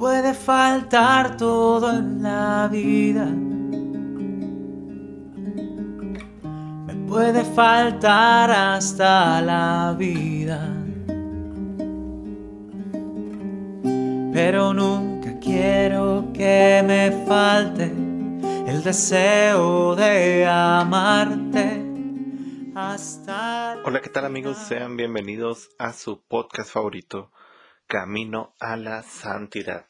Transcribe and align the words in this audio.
puede 0.00 0.32
faltar 0.32 1.36
todo 1.36 1.90
en 1.90 2.22
la 2.22 2.68
vida. 2.72 3.26
Me 6.86 6.94
puede 7.06 7.44
faltar 7.44 8.50
hasta 8.50 9.42
la 9.42 9.94
vida. 9.98 10.74
Pero 14.32 14.72
nunca 14.72 15.38
quiero 15.38 16.30
que 16.32 16.82
me 16.82 17.26
falte 17.26 17.92
el 18.66 18.82
deseo 18.82 19.94
de 19.96 20.46
amarte. 20.46 21.84
Hasta 22.74 23.76
Hola, 23.84 24.00
¿qué 24.00 24.08
tal 24.08 24.24
amigos? 24.24 24.56
Sean 24.56 24.96
bienvenidos 24.96 25.68
a 25.78 25.92
su 25.92 26.22
podcast 26.22 26.70
favorito, 26.72 27.30
Camino 27.90 28.54
a 28.60 28.76
la 28.76 29.02
Santidad. 29.02 29.84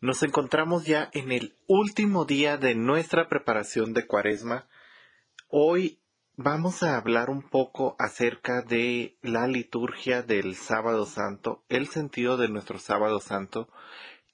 Nos 0.00 0.22
encontramos 0.22 0.86
ya 0.86 1.10
en 1.12 1.32
el 1.32 1.56
último 1.66 2.26
día 2.26 2.58
de 2.58 2.76
nuestra 2.76 3.28
preparación 3.28 3.92
de 3.92 4.06
Cuaresma. 4.06 4.68
Hoy 5.48 5.98
vamos 6.36 6.84
a 6.84 6.96
hablar 6.96 7.30
un 7.30 7.42
poco 7.42 7.96
acerca 7.98 8.62
de 8.62 9.18
la 9.20 9.48
liturgia 9.48 10.22
del 10.22 10.54
Sábado 10.54 11.06
Santo, 11.06 11.64
el 11.68 11.88
sentido 11.88 12.36
de 12.36 12.46
nuestro 12.48 12.78
Sábado 12.78 13.18
Santo 13.18 13.68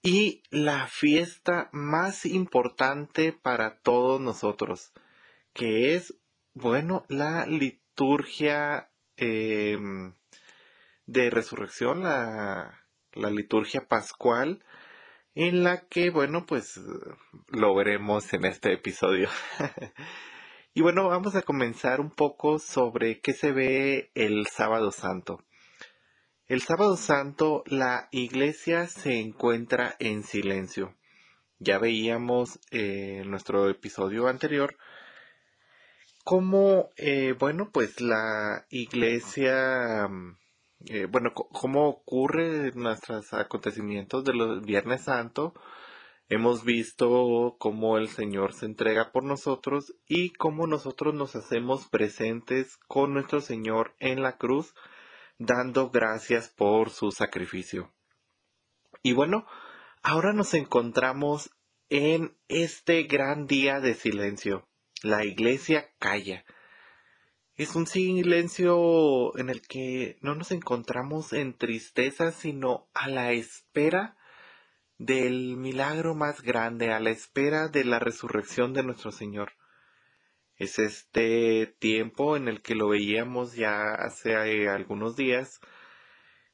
y 0.03 0.43
la 0.51 0.87
fiesta 0.87 1.71
más 1.73 2.27
importante 2.27 3.33
para 3.33 3.79
todos 3.79 4.21
nosotros, 4.21 4.93
que 5.55 5.95
es, 5.95 6.19
bueno, 6.53 7.07
la 7.09 7.47
liturgia 7.47 8.91
em, 9.17 10.13
de 11.07 11.31
resurrección, 11.31 12.03
la, 12.03 12.80
la 13.15 13.31
liturgia 13.31 13.87
pascual, 13.87 14.65
en 15.35 15.65
la 15.65 15.87
que, 15.89 16.11
bueno, 16.11 16.47
pues 16.47 16.81
lo 17.49 17.75
veremos 17.75 18.33
en 18.33 18.45
este 18.45 18.73
episodio. 18.73 19.29
y 20.75 20.83
bueno, 20.83 21.09
vamos 21.09 21.37
a 21.37 21.43
comenzar 21.43 22.01
un 22.01 22.11
poco 22.11 22.59
sobre 22.59 23.21
qué 23.21 23.33
se 23.33 23.53
ve 23.53 24.11
el 24.15 24.47
sábado 24.47 24.91
santo. 24.93 25.45
El 26.47 26.63
sábado 26.63 26.97
santo 26.97 27.63
la 27.67 28.09
iglesia 28.11 28.89
se 28.89 29.21
encuentra 29.21 29.95
en 30.01 30.25
silencio. 30.25 30.97
Ya 31.61 31.79
veíamos 31.79 32.59
eh, 32.71 33.21
en 33.23 33.31
nuestro 33.31 33.69
episodio 33.69 34.27
anterior 34.27 34.77
cómo, 36.25 36.91
eh, 36.97 37.35
bueno, 37.39 37.71
pues 37.73 38.01
la 38.01 38.67
iglesia, 38.71 40.09
mm, 40.09 40.39
eh, 40.87 41.07
bueno, 41.07 41.33
cómo 41.35 41.89
ocurre 41.89 42.73
nuestros 42.73 43.33
acontecimientos 43.33 44.25
de 44.25 44.35
los 44.35 44.63
Viernes 44.63 45.05
Santo. 45.05 45.55
Hemos 46.29 46.65
visto 46.65 47.57
cómo 47.59 47.99
el 47.99 48.09
Señor 48.09 48.53
se 48.53 48.67
entrega 48.67 49.13
por 49.13 49.25
nosotros 49.25 49.95
y 50.07 50.31
cómo 50.31 50.67
nosotros 50.67 51.13
nos 51.13 51.37
hacemos 51.37 51.89
presentes 51.89 52.79
con 52.87 53.13
nuestro 53.13 53.41
Señor 53.41 53.95
en 53.99 54.23
la 54.23 54.37
cruz 54.39 54.75
dando 55.39 55.91
gracias 55.91 56.49
por 56.49 56.91
su 56.91 57.11
sacrificio. 57.11 57.93
Y 59.03 59.13
bueno, 59.13 59.47
ahora 60.03 60.33
nos 60.33 60.55
encontramos 60.55 61.51
en 61.89 62.37
este 62.49 63.05
gran 63.05 63.47
día 63.47 63.81
de 63.81 63.95
silencio. 63.95 64.69
La 65.03 65.25
iglesia 65.25 65.91
calla. 65.99 66.45
Es 67.61 67.77
un 67.77 67.87
silencio 67.87 69.37
en 69.37 69.51
el 69.51 69.61
que 69.61 70.17
no 70.23 70.35
nos 70.35 70.51
encontramos 70.51 71.35
en 71.35 71.53
tristeza, 71.53 72.33
sino 72.33 72.89
a 72.95 73.07
la 73.07 73.33
espera 73.33 74.17
del 74.97 75.59
milagro 75.59 76.15
más 76.15 76.41
grande, 76.41 76.91
a 76.91 77.01
la 77.01 77.11
espera 77.11 77.69
de 77.69 77.85
la 77.85 77.99
resurrección 77.99 78.73
de 78.73 78.83
nuestro 78.83 79.13
Señor. 79.13 79.53
Es 80.57 80.79
este 80.79 81.67
tiempo 81.79 82.35
en 82.35 82.49
el 82.49 82.63
que 82.63 82.75
lo 82.75 82.89
veíamos 82.89 83.53
ya 83.53 83.93
hace 83.93 84.35
algunos 84.67 85.15
días, 85.15 85.61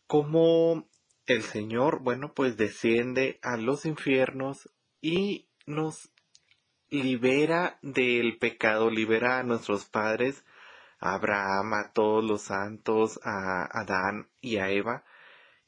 como 0.08 0.88
el 1.26 1.42
Señor, 1.42 2.02
bueno, 2.02 2.34
pues 2.34 2.56
desciende 2.56 3.38
a 3.42 3.56
los 3.56 3.86
infiernos 3.86 4.72
y 5.00 5.46
nos 5.66 6.10
libera 6.88 7.78
del 7.80 8.38
pecado, 8.38 8.90
libera 8.90 9.38
a 9.38 9.44
nuestros 9.44 9.84
padres, 9.84 10.42
Abraham, 10.98 11.74
a 11.74 11.92
todos 11.92 12.24
los 12.24 12.42
santos, 12.42 13.20
a 13.22 13.64
Adán 13.80 14.28
y 14.40 14.56
a 14.56 14.70
Eva, 14.70 15.04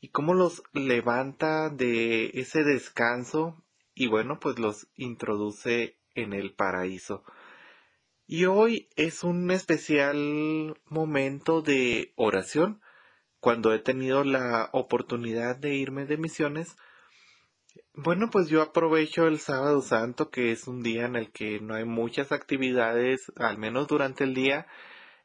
y 0.00 0.08
cómo 0.08 0.34
los 0.34 0.62
levanta 0.72 1.70
de 1.70 2.30
ese 2.34 2.62
descanso 2.64 3.62
y 3.94 4.06
bueno, 4.06 4.38
pues 4.38 4.58
los 4.58 4.86
introduce 4.94 5.98
en 6.14 6.32
el 6.32 6.54
paraíso. 6.54 7.24
Y 8.26 8.44
hoy 8.44 8.88
es 8.94 9.24
un 9.24 9.50
especial 9.50 10.78
momento 10.84 11.62
de 11.62 12.12
oración. 12.14 12.80
Cuando 13.40 13.72
he 13.72 13.78
tenido 13.78 14.22
la 14.22 14.68
oportunidad 14.72 15.56
de 15.56 15.74
irme 15.74 16.04
de 16.04 16.18
misiones, 16.18 16.76
bueno, 17.94 18.30
pues 18.30 18.48
yo 18.48 18.62
aprovecho 18.62 19.26
el 19.26 19.38
sábado 19.38 19.80
santo, 19.82 20.30
que 20.30 20.52
es 20.52 20.68
un 20.68 20.82
día 20.82 21.06
en 21.06 21.16
el 21.16 21.32
que 21.32 21.58
no 21.58 21.74
hay 21.74 21.84
muchas 21.84 22.30
actividades, 22.30 23.32
al 23.36 23.58
menos 23.58 23.88
durante 23.88 24.24
el 24.24 24.34
día, 24.34 24.66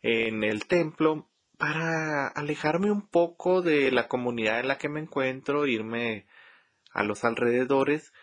en 0.03 0.43
el 0.43 0.67
templo, 0.67 1.27
para 1.57 2.27
alejarme 2.27 2.91
un 2.91 3.07
poco 3.07 3.61
de 3.61 3.91
la 3.91 4.07
comunidad 4.07 4.59
en 4.59 4.67
la 4.67 4.77
que 4.77 4.89
me 4.89 4.99
encuentro, 4.99 5.65
irme 5.65 6.27
a 6.91 7.03
los 7.03 7.23
alrededores 7.23 8.13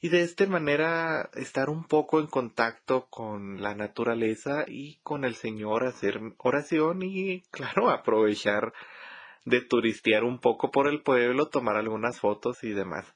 y 0.00 0.08
de 0.08 0.22
esta 0.22 0.46
manera 0.46 1.30
estar 1.34 1.68
un 1.68 1.84
poco 1.84 2.20
en 2.20 2.26
contacto 2.26 3.06
con 3.10 3.60
la 3.60 3.74
naturaleza 3.74 4.64
y 4.68 4.98
con 5.02 5.24
el 5.24 5.34
Señor, 5.34 5.84
hacer 5.84 6.20
oración 6.38 7.02
y, 7.02 7.42
claro, 7.50 7.90
aprovechar 7.90 8.72
de 9.44 9.62
turistear 9.62 10.24
un 10.24 10.38
poco 10.38 10.70
por 10.70 10.88
el 10.88 11.02
pueblo, 11.02 11.48
tomar 11.48 11.76
algunas 11.76 12.20
fotos 12.20 12.62
y 12.62 12.70
demás. 12.70 13.14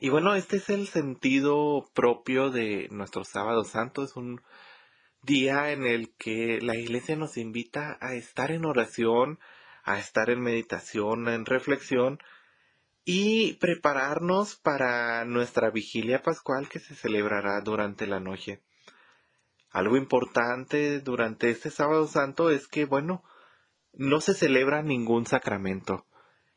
Y 0.00 0.08
bueno, 0.08 0.34
este 0.34 0.56
es 0.56 0.70
el 0.70 0.86
sentido 0.88 1.88
propio 1.94 2.50
de 2.50 2.88
nuestro 2.90 3.24
sábado 3.24 3.64
santo, 3.64 4.02
es 4.02 4.16
un 4.16 4.40
día 5.26 5.72
en 5.72 5.84
el 5.84 6.14
que 6.16 6.60
la 6.62 6.76
iglesia 6.76 7.16
nos 7.16 7.36
invita 7.36 7.98
a 8.00 8.14
estar 8.14 8.50
en 8.50 8.64
oración, 8.64 9.38
a 9.84 9.98
estar 9.98 10.30
en 10.30 10.40
meditación, 10.40 11.28
en 11.28 11.44
reflexión, 11.44 12.18
y 13.04 13.54
prepararnos 13.54 14.56
para 14.56 15.24
nuestra 15.24 15.70
vigilia 15.70 16.22
pascual 16.22 16.68
que 16.68 16.80
se 16.80 16.94
celebrará 16.94 17.60
durante 17.60 18.06
la 18.06 18.20
noche. 18.20 18.62
Algo 19.70 19.96
importante 19.96 21.00
durante 21.00 21.50
este 21.50 21.70
sábado 21.70 22.06
santo 22.06 22.50
es 22.50 22.66
que, 22.66 22.84
bueno, 22.84 23.22
no 23.92 24.20
se 24.20 24.34
celebra 24.34 24.82
ningún 24.82 25.26
sacramento. 25.26 26.06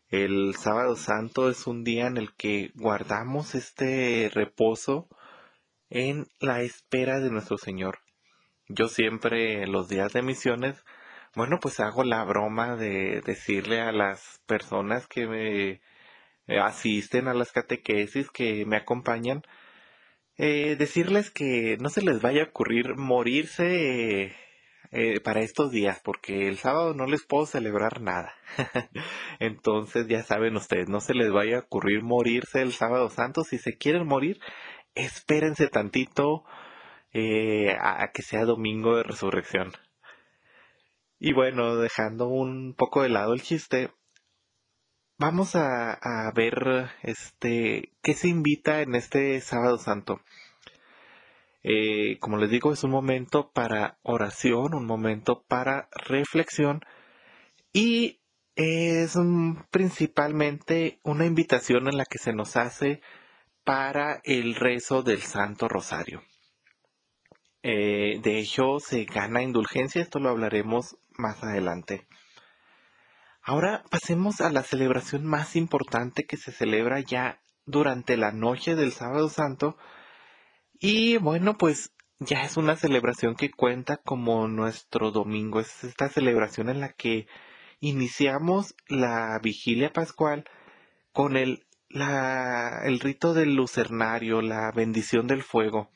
El 0.07 0.55
sábado 0.55 0.95
santo 0.95 1.49
es 1.49 1.67
un 1.67 1.83
día 1.83 2.07
en 2.07 2.17
el 2.17 2.33
que 2.33 2.71
guardamos 2.73 3.53
este 3.53 4.31
reposo 4.33 5.07
en 5.89 6.27
la 6.39 6.61
espera 6.61 7.19
de 7.19 7.29
nuestro 7.29 7.57
Señor. 7.57 7.99
Yo 8.69 8.87
siempre 8.87 9.65
los 9.67 9.89
días 9.89 10.13
de 10.13 10.21
misiones, 10.21 10.85
bueno, 11.35 11.59
pues 11.59 11.79
hago 11.79 12.03
la 12.03 12.23
broma 12.23 12.75
de 12.75 13.21
decirle 13.21 13.81
a 13.81 13.91
las 13.91 14.41
personas 14.45 15.07
que 15.07 15.27
me 15.27 15.81
eh, 16.47 16.59
asisten 16.61 17.27
a 17.27 17.33
las 17.33 17.51
catequesis 17.51 18.29
que 18.29 18.65
me 18.67 18.77
acompañan, 18.77 19.41
eh, 20.37 20.75
decirles 20.77 21.31
que 21.31 21.77
no 21.81 21.89
se 21.89 22.03
les 22.03 22.21
vaya 22.21 22.43
a 22.43 22.45
ocurrir 22.49 22.95
morirse 22.95 24.35
eh, 24.91 25.19
para 25.23 25.41
estos 25.41 25.71
días, 25.71 25.99
porque 26.03 26.47
el 26.47 26.57
sábado 26.57 26.93
no 26.93 27.07
les 27.07 27.25
puedo 27.25 27.45
celebrar 27.47 28.01
nada. 28.01 28.35
Entonces 29.39 30.07
ya 30.07 30.23
saben 30.23 30.55
ustedes, 30.55 30.89
no 30.89 31.01
se 31.01 31.15
les 31.15 31.31
vaya 31.31 31.57
a 31.57 31.61
ocurrir 31.61 32.03
morirse 32.03 32.61
el 32.61 32.73
sábado 32.73 33.09
santo. 33.09 33.43
Si 33.43 33.57
se 33.57 33.77
quieren 33.77 34.07
morir, 34.07 34.39
espérense 34.95 35.67
tantito 35.69 36.45
a 37.13 38.11
que 38.13 38.21
sea 38.21 38.45
domingo 38.45 38.97
de 38.97 39.03
resurrección. 39.03 39.73
Y 41.19 41.33
bueno, 41.33 41.75
dejando 41.77 42.27
un 42.27 42.73
poco 42.75 43.03
de 43.03 43.09
lado 43.09 43.33
el 43.33 43.41
chiste, 43.41 43.91
Vamos 45.21 45.53
a, 45.57 46.31
ver 46.33 46.91
este 47.03 47.91
qué 48.01 48.13
se 48.13 48.29
invita 48.29 48.81
en 48.81 48.95
este 48.95 49.41
sábado 49.41 49.77
santo. 49.77 50.21
Eh, 51.61 52.17
como 52.19 52.37
les 52.37 52.49
digo, 52.49 52.71
es 52.71 52.85
un 52.85 52.91
momento 52.91 53.51
para 53.51 53.99
oración, 54.01 54.73
un 54.73 54.85
momento 54.85 55.43
para 55.45 55.89
reflexión 55.91 56.79
y 57.73 58.21
es 58.55 59.17
principalmente 59.71 61.01
una 61.03 61.25
invitación 61.25 61.89
en 61.89 61.97
la 61.97 62.05
que 62.05 62.17
se 62.17 62.31
nos 62.31 62.55
hace 62.55 63.01
para 63.65 64.21
el 64.23 64.55
rezo 64.55 65.03
del 65.03 65.21
Santo 65.21 65.67
Rosario. 65.67 66.23
Eh, 67.61 68.19
de 68.23 68.39
hecho, 68.39 68.79
se 68.79 69.05
gana 69.05 69.43
indulgencia, 69.43 70.01
esto 70.01 70.19
lo 70.19 70.29
hablaremos 70.29 70.97
más 71.17 71.43
adelante. 71.43 72.07
Ahora 73.41 73.83
pasemos 73.89 74.41
a 74.41 74.49
la 74.49 74.63
celebración 74.63 75.25
más 75.25 75.55
importante 75.55 76.25
que 76.25 76.37
se 76.37 76.51
celebra 76.51 76.99
ya 76.99 77.41
durante 77.65 78.17
la 78.17 78.31
noche 78.31 78.75
del 78.75 78.91
sábado 78.91 79.29
santo. 79.29 79.77
Y 80.79 81.17
bueno, 81.17 81.57
pues 81.57 81.91
ya 82.19 82.41
es 82.41 82.57
una 82.57 82.75
celebración 82.75 83.35
que 83.35 83.51
cuenta 83.51 83.97
como 83.97 84.47
nuestro 84.47 85.11
domingo. 85.11 85.59
Es 85.59 85.83
esta 85.83 86.09
celebración 86.09 86.69
en 86.69 86.79
la 86.79 86.93
que 86.93 87.27
iniciamos 87.79 88.75
la 88.87 89.39
vigilia 89.41 89.91
pascual 89.91 90.45
con 91.11 91.37
el, 91.37 91.65
la, 91.89 92.81
el 92.83 92.99
rito 92.99 93.33
del 93.33 93.55
lucernario, 93.55 94.41
la 94.41 94.71
bendición 94.71 95.27
del 95.27 95.43
fuego. 95.43 95.89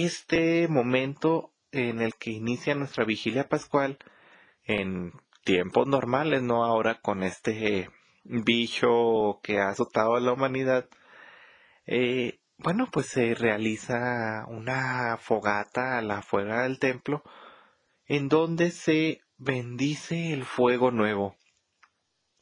Este 0.00 0.68
momento 0.68 1.52
en 1.72 2.00
el 2.00 2.14
que 2.14 2.30
inicia 2.30 2.76
nuestra 2.76 3.04
vigilia 3.04 3.48
pascual 3.48 3.98
en 4.62 5.10
tiempos 5.42 5.88
normales, 5.88 6.40
no 6.40 6.64
ahora 6.64 7.00
con 7.00 7.24
este 7.24 7.90
bicho 8.22 9.40
que 9.42 9.58
ha 9.58 9.70
azotado 9.70 10.14
a 10.14 10.20
la 10.20 10.34
humanidad, 10.34 10.88
eh, 11.84 12.38
bueno, 12.58 12.86
pues 12.92 13.06
se 13.06 13.34
realiza 13.34 14.44
una 14.46 15.16
fogata 15.20 15.98
a 15.98 16.02
la 16.02 16.18
afuera 16.18 16.62
del 16.62 16.78
templo 16.78 17.24
en 18.06 18.28
donde 18.28 18.70
se 18.70 19.22
bendice 19.36 20.32
el 20.32 20.44
fuego 20.44 20.92
nuevo. 20.92 21.34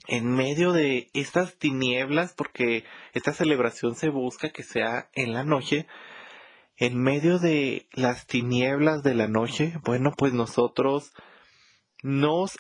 En 0.09 0.31
medio 0.31 0.73
de 0.73 1.09
estas 1.15 1.57
tinieblas, 1.57 2.35
porque 2.35 2.85
esta 3.15 3.33
celebración 3.33 3.95
se 3.95 4.11
busca 4.11 4.51
que 4.51 4.63
sea 4.63 5.09
en 5.15 5.33
la 5.33 5.43
noche, 5.43 5.87
en 6.77 7.03
medio 7.03 7.39
de 7.39 7.89
las 7.93 8.27
tinieblas 8.27 9.03
de 9.03 9.15
la 9.15 9.29
noche, 9.29 9.75
bueno, 9.85 10.13
pues 10.17 10.33
nosotros 10.33 11.13
nos 12.03 12.57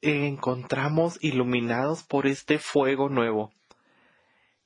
encontramos 0.00 1.18
iluminados 1.22 2.04
por 2.04 2.26
este 2.26 2.58
fuego 2.58 3.08
nuevo. 3.08 3.52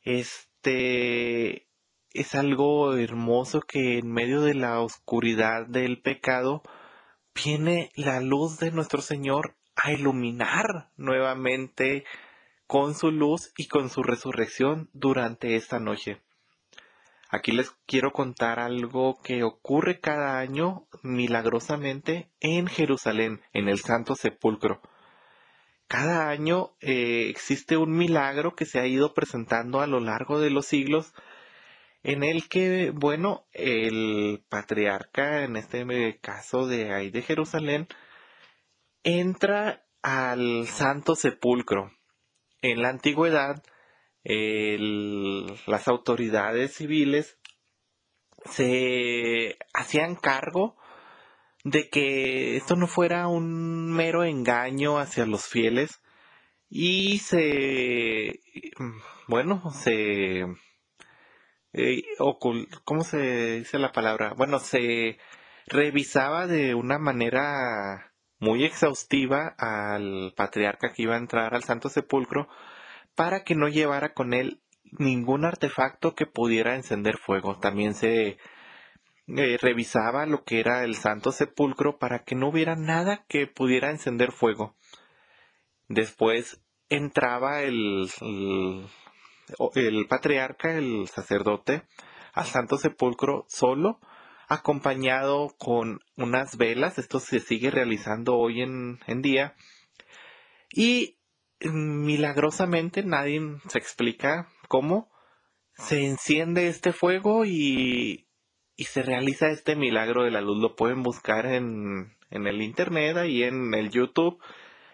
Este 0.03 1.67
es 2.11 2.35
algo 2.35 2.95
hermoso 2.95 3.63
que 3.63 3.99
en 3.99 4.13
medio 4.13 4.43
de 4.43 4.55
la 4.55 4.81
oscuridad 4.81 5.67
del 5.67 6.03
pecado 6.03 6.63
viene 7.35 7.91
la 7.95 8.21
luz 8.21 8.59
de 8.59 8.71
nuestro 8.73 9.01
Señor 9.01 9.57
a 9.75 9.93
iluminar 9.93 10.91
nuevamente 10.97 12.05
con 12.67 12.95
su 12.95 13.11
luz 13.11 13.53
y 13.57 13.69
con 13.69 13.89
su 13.89 14.03
resurrección 14.03 14.91
durante 14.93 15.57
esta 15.57 15.79
noche. 15.79 16.21
Aquí 17.35 17.51
les 17.51 17.71
quiero 17.87 18.13
contar 18.13 18.61
algo 18.61 19.19
que 19.23 19.43
ocurre 19.43 20.01
cada 20.01 20.39
año 20.39 20.87
milagrosamente 21.03 22.31
en 22.41 22.67
Jerusalén, 22.67 23.41
en 23.55 23.71
el 23.71 23.79
Santo 23.79 24.15
Sepulcro. 24.17 24.83
Cada 25.87 26.29
año 26.29 26.73
eh, 26.83 27.31
existe 27.31 27.79
un 27.79 27.97
milagro 27.97 28.55
que 28.55 28.67
se 28.67 28.81
ha 28.81 28.87
ido 28.87 29.15
presentando 29.15 29.81
a 29.81 29.87
lo 29.87 29.99
largo 29.99 30.41
de 30.41 30.51
los 30.51 30.67
siglos 30.67 31.15
en 32.03 32.23
el 32.23 32.51
que, 32.51 32.91
bueno, 32.95 33.47
el 33.53 34.45
patriarca, 34.51 35.43
en 35.45 35.57
este 35.57 36.19
caso 36.21 36.67
de 36.67 36.93
ahí 36.93 37.09
de 37.09 37.23
Jerusalén, 37.23 37.89
entra 39.05 39.87
al 40.03 40.67
Santo 40.67 41.15
Sepulcro. 41.15 41.93
En 42.61 42.83
la 42.83 42.91
antigüedad, 42.91 43.63
las 44.25 45.89
autoridades 45.89 46.75
civiles 46.75 47.39
se 48.45 49.59
hacían 49.75 50.17
cargo 50.17 50.77
de 51.65 51.89
que 51.89 52.57
esto 52.57 52.77
no 52.77 52.87
fuera 52.87 53.29
un 53.29 53.93
mero 53.93 54.25
engaño 54.25 54.99
hacia 54.99 55.27
los 55.27 55.47
fieles 55.47 56.03
y 56.69 57.19
se, 57.19 58.41
bueno, 59.29 59.71
se 59.73 60.47
eh, 61.75 62.03
¿cómo 62.85 63.03
se 63.05 63.59
dice 63.61 63.79
la 63.79 63.93
palabra? 63.93 64.35
Bueno, 64.37 64.59
se 64.59 65.19
revisaba 65.67 66.47
de 66.47 66.75
una 66.75 66.99
manera 66.99 68.13
muy 68.39 68.65
exhaustiva 68.65 69.55
al 69.59 70.35
patriarca 70.37 70.93
que 70.93 71.03
iba 71.03 71.15
a 71.15 71.19
entrar 71.19 71.55
al 71.55 71.63
Santo 71.65 71.89
Sepulcro 71.89 72.49
para 73.15 73.45
que 73.45 73.55
no 73.55 73.69
llevara 73.69 74.15
con 74.15 74.35
él 74.35 74.61
ningún 74.99 75.45
artefacto 75.45 76.15
que 76.15 76.27
pudiera 76.27 76.75
encender 76.75 77.17
fuego. 77.17 77.59
También 77.59 77.95
se 77.95 78.39
eh, 79.29 79.59
revisaba 79.61 80.27
lo 80.27 80.45
que 80.45 80.61
era 80.61 80.85
el 80.85 80.95
Santo 80.95 81.33
Sepulcro 81.33 81.99
para 81.99 82.25
que 82.25 82.35
no 82.35 82.49
hubiera 82.49 82.77
nada 82.77 83.25
que 83.29 83.47
pudiera 83.47 83.91
encender 83.91 84.33
fuego. 84.33 84.77
Después 85.89 86.63
entraba 86.89 87.63
el 87.63 88.09
el 89.75 90.07
patriarca, 90.07 90.77
el 90.77 91.09
sacerdote, 91.09 91.83
al 92.33 92.47
Santo 92.47 92.79
Sepulcro 92.79 93.45
solo, 93.49 94.01
acompañado 94.49 95.55
con 95.59 96.01
unas 96.17 96.57
velas, 96.57 96.99
esto 96.99 97.21
se 97.21 97.41
sigue 97.41 97.71
realizando 97.71 98.37
hoy 98.37 98.63
en, 98.63 99.23
día, 99.23 99.55
y 100.75 101.17
milagrosamente 101.71 103.03
nadie 103.03 103.41
se 103.69 103.79
explica 103.79 104.49
cómo 104.69 105.11
se 105.75 106.05
enciende 106.05 106.69
este 106.69 106.93
fuego 106.93 107.45
y, 107.45 108.29
y 108.77 108.85
se 108.85 109.03
realiza 109.03 109.49
este 109.49 109.77
milagro 109.77 110.25
de 110.25 110.31
la 110.31 110.41
luz. 110.41 110.61
Lo 110.61 110.77
pueden 110.77 111.03
buscar 111.03 111.47
en, 111.47 112.17
en 112.31 112.47
el 112.47 112.63
internet 112.63 113.17
y 113.27 113.43
en 113.45 113.75
el 113.75 113.91
YouTube, 113.91 114.39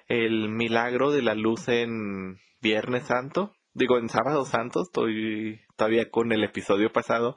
el 0.06 0.48
milagro 0.48 1.10
de 1.10 1.22
la 1.22 1.34
luz 1.34 1.68
en 1.68 2.38
Viernes 2.60 3.06
Santo 3.06 3.52
digo, 3.78 3.98
en 3.98 4.08
Sábado 4.08 4.44
Santo, 4.44 4.82
estoy 4.82 5.60
todavía 5.76 6.10
con 6.10 6.32
el 6.32 6.44
episodio 6.44 6.92
pasado, 6.92 7.36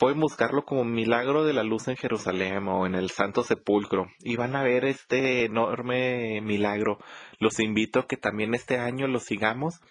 pueden 0.00 0.18
buscarlo 0.18 0.64
como 0.64 0.82
Milagro 0.82 1.44
de 1.44 1.52
la 1.52 1.62
Luz 1.62 1.86
en 1.86 1.96
Jerusalén 1.96 2.66
o 2.68 2.86
en 2.86 2.94
el 2.94 3.10
Santo 3.10 3.42
Sepulcro 3.42 4.06
y 4.20 4.34
van 4.34 4.56
a 4.56 4.62
ver 4.62 4.86
este 4.86 5.44
enorme 5.44 6.40
milagro. 6.40 6.98
Los 7.38 7.60
invito 7.60 8.00
a 8.00 8.06
que 8.06 8.16
también 8.16 8.54
este 8.54 8.78
año 8.78 9.06
lo 9.08 9.18
sigamos. 9.18 9.82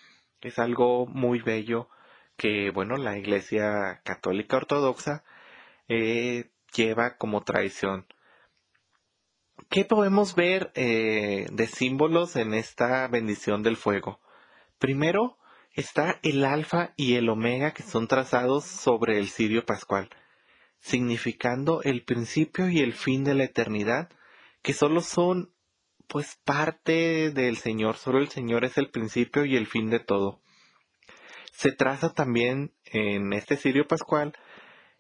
Es 0.42 0.58
algo 0.58 1.06
muy 1.06 1.42
bello 1.42 1.90
que, 2.38 2.72
bueno, 2.72 2.98
la 2.98 3.20
Iglesia 3.20 4.02
Católica 4.04 4.58
Ortodoxa 4.58 5.24
eh, 5.88 6.50
lleva 6.74 7.18
como 7.18 7.42
tradición. 7.42 8.08
¿Qué 9.70 9.86
podemos 9.86 10.34
ver 10.34 10.72
eh, 10.74 11.46
de 11.52 11.68
símbolos 11.68 12.36
en 12.36 12.56
esta 12.56 13.08
bendición 13.10 13.62
del 13.62 13.78
fuego? 13.78 14.20
Primero, 14.80 15.38
está 15.74 16.20
el 16.24 16.44
alfa 16.46 16.94
y 16.96 17.16
el 17.16 17.30
omega 17.30 17.74
que 17.74 17.84
son 17.84 18.08
trazados 18.08 18.66
sobre 18.66 19.18
el 19.18 19.30
cirio 19.30 19.66
pascual, 19.66 20.10
significando 20.80 21.82
el 21.84 22.04
principio 22.04 22.70
y 22.70 22.80
el 22.80 22.94
fin 22.94 23.24
de 23.24 23.36
la 23.36 23.44
eternidad, 23.44 24.10
que 24.62 24.74
solo 24.74 25.02
son 25.02 25.54
pues 26.08 26.40
parte 26.44 27.30
del 27.30 27.58
Señor, 27.58 27.96
solo 27.96 28.20
el 28.20 28.30
Señor 28.30 28.66
es 28.66 28.78
el 28.78 28.90
principio 28.90 29.46
y 29.46 29.56
el 29.56 29.68
fin 29.68 29.90
de 29.90 30.00
todo. 30.00 30.42
Se 31.52 31.72
traza 31.72 32.14
también 32.14 32.74
en 32.86 33.32
este 33.34 33.58
cirio 33.58 33.88
pascual 33.88 34.34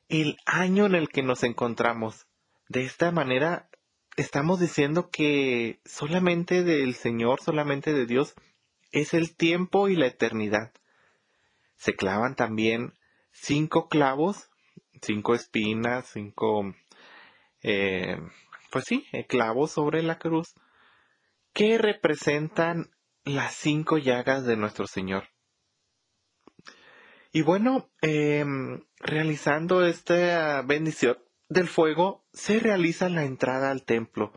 el 0.07 0.37
año 0.45 0.85
en 0.85 0.95
el 0.95 1.09
que 1.09 1.23
nos 1.23 1.43
encontramos. 1.43 2.27
De 2.67 2.83
esta 2.83 3.11
manera 3.11 3.69
estamos 4.17 4.59
diciendo 4.59 5.09
que 5.09 5.79
solamente 5.85 6.63
del 6.63 6.93
Señor, 6.93 7.41
solamente 7.41 7.93
de 7.93 8.05
Dios, 8.05 8.35
es 8.91 9.13
el 9.13 9.35
tiempo 9.35 9.87
y 9.89 9.95
la 9.95 10.07
eternidad. 10.07 10.73
Se 11.75 11.93
clavan 11.93 12.35
también 12.35 12.93
cinco 13.31 13.87
clavos, 13.87 14.49
cinco 15.01 15.33
espinas, 15.33 16.07
cinco, 16.07 16.73
eh, 17.61 18.17
pues 18.71 18.85
sí, 18.85 19.05
eh, 19.11 19.25
clavos 19.25 19.71
sobre 19.71 20.03
la 20.03 20.19
cruz, 20.19 20.55
que 21.53 21.77
representan 21.77 22.91
las 23.23 23.53
cinco 23.55 23.97
llagas 23.97 24.45
de 24.45 24.57
nuestro 24.57 24.87
Señor. 24.87 25.29
Y 27.31 27.43
bueno, 27.43 27.89
em, 28.01 28.83
realizando 28.99 29.85
esta 29.85 30.61
bendición 30.63 31.17
del 31.47 31.67
fuego, 31.67 32.25
se 32.33 32.59
realiza 32.59 33.07
la 33.09 33.23
entrada 33.23 33.69
al 33.69 33.83
templo. 33.83 34.33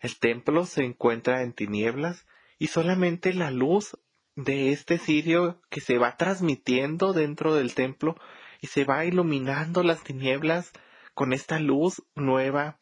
El 0.00 0.18
templo 0.18 0.66
se 0.66 0.84
encuentra 0.84 1.42
en 1.42 1.52
tinieblas 1.52 2.26
y 2.58 2.68
solamente 2.68 3.34
la 3.34 3.50
luz 3.50 3.96
de 4.36 4.72
este 4.72 4.98
cirio 4.98 5.60
que 5.70 5.80
se 5.80 5.98
va 5.98 6.16
transmitiendo 6.16 7.12
dentro 7.12 7.54
del 7.54 7.74
templo 7.74 8.16
y 8.60 8.68
se 8.68 8.84
va 8.84 9.04
iluminando 9.04 9.82
las 9.82 10.02
tinieblas 10.02 10.72
con 11.14 11.32
esta 11.32 11.58
luz 11.58 12.02
nueva. 12.14 12.78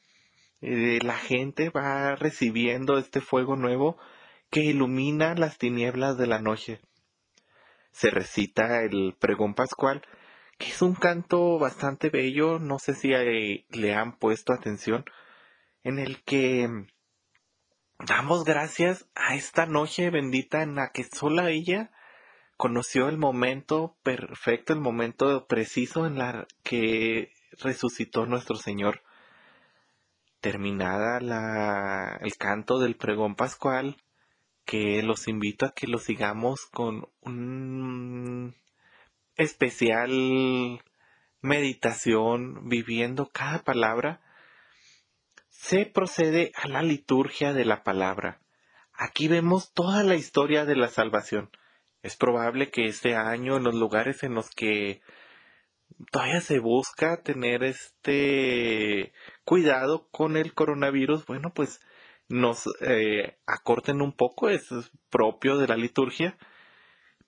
Eh, 0.60 0.98
la 1.02 1.16
gente 1.16 1.70
va 1.70 2.14
recibiendo 2.16 2.98
este 2.98 3.20
fuego 3.20 3.56
nuevo 3.56 3.98
que 4.50 4.60
ilumina 4.60 5.34
las 5.34 5.58
tinieblas 5.58 6.18
de 6.18 6.26
la 6.26 6.40
noche. 6.40 6.80
Se 7.92 8.10
recita 8.10 8.82
el 8.82 9.16
pregón 9.18 9.54
pascual, 9.54 10.02
que 10.58 10.66
es 10.66 10.82
un 10.82 10.94
canto 10.94 11.58
bastante 11.58 12.10
bello, 12.10 12.58
no 12.58 12.78
sé 12.78 12.94
si 12.94 13.08
le 13.08 13.94
han 13.94 14.18
puesto 14.18 14.52
atención, 14.52 15.04
en 15.82 15.98
el 15.98 16.22
que 16.22 16.68
Damos 18.06 18.44
gracias 18.44 19.06
a 19.14 19.34
esta 19.34 19.66
noche 19.66 20.08
bendita 20.08 20.62
en 20.62 20.74
la 20.74 20.90
que 20.90 21.04
sola 21.04 21.50
ella 21.50 21.90
conoció 22.56 23.08
el 23.08 23.18
momento 23.18 23.98
perfecto, 24.02 24.72
el 24.72 24.80
momento 24.80 25.46
preciso 25.46 26.06
en 26.06 26.16
la 26.16 26.46
que 26.62 27.34
resucitó 27.58 28.24
nuestro 28.24 28.56
Señor. 28.56 29.02
Terminada 30.40 31.20
la, 31.20 32.18
el 32.22 32.36
canto 32.36 32.78
del 32.78 32.96
pregón 32.96 33.34
pascual, 33.34 33.98
que 34.64 35.02
los 35.02 35.28
invito 35.28 35.66
a 35.66 35.74
que 35.74 35.86
lo 35.86 35.98
sigamos 35.98 36.64
con 36.72 37.06
un 37.20 38.56
especial 39.36 40.80
meditación, 41.42 42.66
viviendo 42.66 43.28
cada 43.28 43.62
palabra, 43.62 44.22
se 45.60 45.84
procede 45.84 46.52
a 46.56 46.68
la 46.68 46.82
liturgia 46.82 47.52
de 47.52 47.66
la 47.66 47.82
palabra. 47.82 48.40
Aquí 48.94 49.28
vemos 49.28 49.74
toda 49.74 50.02
la 50.02 50.14
historia 50.14 50.64
de 50.64 50.74
la 50.74 50.88
salvación. 50.88 51.50
Es 52.02 52.16
probable 52.16 52.70
que 52.70 52.86
este 52.86 53.14
año, 53.14 53.58
en 53.58 53.64
los 53.64 53.74
lugares 53.74 54.22
en 54.22 54.34
los 54.34 54.48
que 54.48 55.02
todavía 56.10 56.40
se 56.40 56.60
busca 56.60 57.22
tener 57.22 57.62
este 57.62 59.12
cuidado 59.44 60.08
con 60.10 60.38
el 60.38 60.54
coronavirus, 60.54 61.26
bueno, 61.26 61.52
pues 61.54 61.82
nos 62.26 62.66
eh, 62.80 63.36
acorten 63.46 64.00
un 64.00 64.16
poco, 64.16 64.48
es 64.48 64.66
propio 65.10 65.58
de 65.58 65.68
la 65.68 65.76
liturgia, 65.76 66.38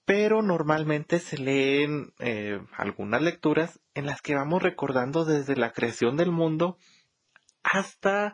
pero 0.07 0.41
normalmente 0.41 1.19
se 1.19 1.37
leen 1.37 2.15
eh, 2.19 2.59
algunas 2.79 3.21
lecturas 3.21 3.79
en 3.93 4.07
las 4.07 4.23
que 4.23 4.35
vamos 4.35 4.63
recordando 4.63 5.27
desde 5.27 5.55
la 5.55 5.73
creación 5.73 6.17
del 6.17 6.31
mundo 6.31 6.79
hasta 7.63 8.33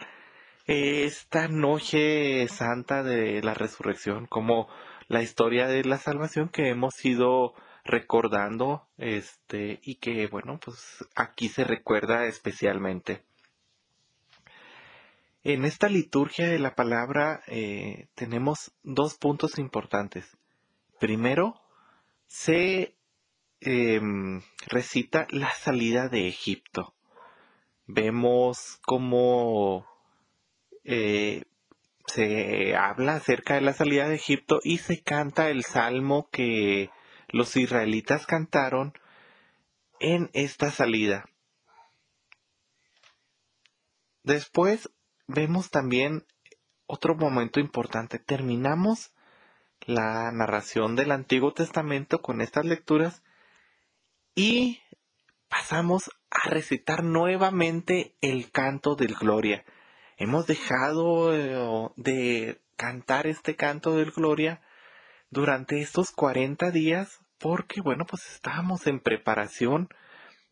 eh, 0.67 1.05
esta 1.05 1.49
noche 1.49 2.47
santa 2.49 3.03
de 3.03 3.43
la 3.43 3.55
resurrección, 3.55 4.27
como 4.27 4.69
la 5.09 5.23
historia 5.23 5.67
de 5.67 5.85
la 5.85 5.99
salvación 5.99 6.49
que 6.49 6.69
hemos 6.69 7.05
ido 7.05 7.55
recordando, 7.85 8.87
este, 8.99 9.81
y 9.83 9.97
que 9.97 10.27
bueno, 10.27 10.61
pues 10.63 11.05
aquí 11.15 11.49
se 11.49 11.65
recuerda 11.65 12.27
especialmente. 12.27 13.25
En 15.45 15.65
esta 15.65 15.89
liturgia 15.89 16.47
de 16.49 16.59
la 16.59 16.75
palabra 16.75 17.43
eh, 17.47 18.09
tenemos 18.15 18.73
dos 18.83 19.17
puntos 19.17 19.59
importantes. 19.59 20.37
Primero, 21.01 21.55
se 22.27 22.97
em, 23.61 24.43
recita 24.67 25.27
la 25.31 25.51
salida 25.53 26.09
de 26.09 26.29
Egipto. 26.29 26.95
Vemos 27.89 28.79
cómo 28.83 29.87
eh, 30.85 31.45
se 32.07 32.77
habla 32.77 33.15
acerca 33.15 33.55
de 33.55 33.63
la 33.63 33.73
salida 33.73 34.07
de 34.09 34.17
Egipto 34.17 34.61
y 34.63 34.77
se 34.79 35.03
canta 35.03 35.49
el 35.49 35.65
salmo 35.65 36.29
que 36.31 36.91
los 37.29 37.57
israelitas 37.57 38.27
cantaron 38.27 38.93
en 40.01 40.29
esta 40.35 40.71
salida. 40.71 41.31
Después 44.23 44.91
vemos 45.27 45.71
también 45.71 46.27
otro 46.87 47.15
momento 47.15 47.59
importante. 47.59 48.19
Terminamos 48.19 49.15
la 49.87 50.31
narración 50.31 50.95
del 50.95 51.11
Antiguo 51.11 51.55
Testamento 51.55 52.21
con 52.21 52.43
estas 52.43 52.67
lecturas 52.67 53.23
y 54.35 54.83
pasamos 55.49 56.11
a 56.31 56.49
recitar 56.49 57.05
nuevamente 57.05 58.15
el 58.21 58.51
canto 58.51 58.95
del 58.95 59.15
Gloria. 59.15 59.65
Hemos 60.17 60.47
dejado 60.47 61.35
eh, 61.35 61.91
de 61.97 62.61
cantar 62.77 63.27
este 63.27 63.57
canto 63.57 63.97
del 63.97 64.11
Gloria 64.11 64.61
durante 65.31 65.81
estos 65.81 66.11
40 66.11 66.71
días 66.71 67.21
porque, 67.39 67.81
bueno, 67.81 68.05
pues 68.05 68.31
estábamos 68.33 68.87
en 68.87 69.01
preparación 69.01 69.89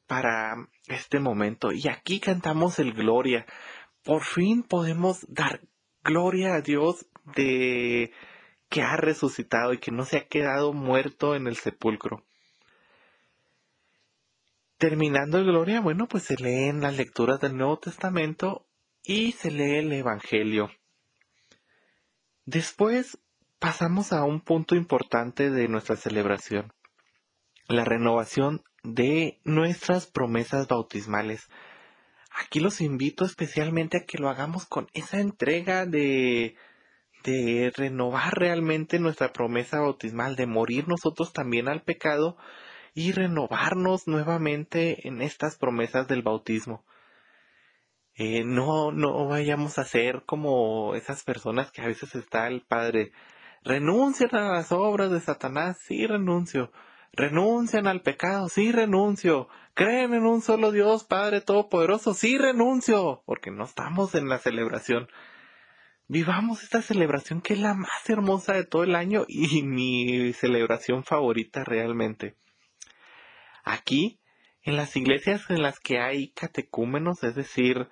para 0.07 0.69
este 0.87 1.19
momento 1.19 1.73
y 1.73 1.89
aquí 1.89 2.21
cantamos 2.21 2.79
el 2.79 2.93
Gloria. 2.93 3.45
Por 4.05 4.23
fin 4.23 4.63
podemos 4.63 5.27
dar 5.29 5.61
gloria 6.05 6.55
a 6.55 6.61
Dios 6.61 7.07
de 7.37 8.13
que 8.69 8.83
ha 8.83 8.97
resucitado 8.97 9.73
y 9.73 9.79
que 9.79 9.91
no 9.91 10.05
se 10.05 10.19
ha 10.19 10.29
quedado 10.29 10.73
muerto 10.73 11.35
en 11.35 11.49
el 11.49 11.57
sepulcro. 11.57 12.25
Terminando 14.79 15.39
el 15.39 15.45
Gloria, 15.45 15.81
bueno, 15.81 16.07
pues 16.07 16.25
se 16.25 16.37
leen 16.37 16.83
las 16.83 16.97
lecturas 16.97 17.41
del 17.41 17.57
Nuevo 17.57 17.79
Testamento 17.79 18.67
y 19.03 19.33
se 19.33 19.51
lee 19.51 19.77
el 19.77 19.93
Evangelio. 19.93 20.71
Después 22.45 23.19
pasamos 23.59 24.13
a 24.13 24.25
un 24.25 24.43
punto 24.43 24.77
importante 24.77 25.51
de 25.51 25.69
nuestra 25.69 25.97
celebración, 25.97 26.73
la 27.69 27.85
renovación 27.85 28.63
de 28.83 29.41
nuestras 29.45 30.07
promesas 30.07 30.69
bautismales. 30.69 31.49
Aquí 32.31 32.61
los 32.61 32.83
invito 32.83 33.25
especialmente 33.25 33.97
a 33.97 34.05
que 34.05 34.19
lo 34.19 34.29
hagamos 34.29 34.67
con 34.67 34.89
esa 34.93 35.21
entrega 35.21 35.87
de 35.87 36.55
de 37.27 37.73
renovar 37.77 38.35
realmente 38.35 39.01
nuestra 39.01 39.33
promesa 39.33 39.81
bautismal, 39.81 40.37
de 40.37 40.47
morir 40.47 40.87
nosotros 40.87 41.33
también 41.33 41.67
al 41.67 41.83
pecado 41.83 42.37
y 42.97 43.13
renovarnos 43.13 44.09
nuevamente 44.09 45.07
en 45.07 45.21
estas 45.21 45.59
promesas 45.59 46.09
del 46.09 46.23
bautismo. 46.23 46.83
Eh, 48.15 48.43
no, 48.43 48.91
no 48.91 49.27
vayamos 49.29 49.79
a 49.79 49.85
ser 49.85 50.23
como 50.25 50.95
esas 50.95 51.23
personas 51.23 51.71
que 51.71 51.83
a 51.83 51.87
veces 51.87 52.15
está 52.15 52.49
el 52.49 52.63
Padre. 52.63 53.13
Renuncian 53.63 54.35
a 54.35 54.55
las 54.55 54.73
obras 54.73 55.11
de 55.11 55.21
Satanás, 55.21 55.77
sí 55.79 56.07
renuncio. 56.07 56.73
Renuncian 57.13 57.87
al 57.87 58.01
pecado, 58.01 58.49
sí 58.49 58.73
renuncio. 58.73 59.49
Creen 59.75 60.15
en 60.15 60.25
un 60.25 60.41
solo 60.41 60.73
Dios, 60.73 61.05
Padre 61.05 61.43
Todopoderoso, 61.43 62.15
sí 62.15 62.39
renuncio. 62.39 63.23
Porque 63.27 63.51
no 63.51 63.65
estamos 63.65 64.15
en 64.15 64.31
la 64.31 64.39
celebración 64.39 65.07
vivamos 66.09 66.63
esta 66.63 66.83
celebración 66.83 67.41
que 67.41 67.55
es 67.55 67.59
la 67.59 67.75
más 67.75 68.09
hermosa 68.09 68.53
de 68.53 68.65
todo 68.65 68.85
el 68.85 68.95
año 68.95 69.25
y 69.29 69.65
mi 69.65 70.33
celebración 70.33 71.05
favorita 71.05 71.65
realmente. 71.65 72.37
Aquí, 73.67 74.19
en 74.63 74.77
las 74.77 74.97
iglesias 74.97 75.51
en 75.51 75.63
las 75.63 75.79
que 75.81 75.99
hay 76.01 76.31
catecúmenos, 76.33 77.23
es 77.23 77.35
decir, 77.35 77.89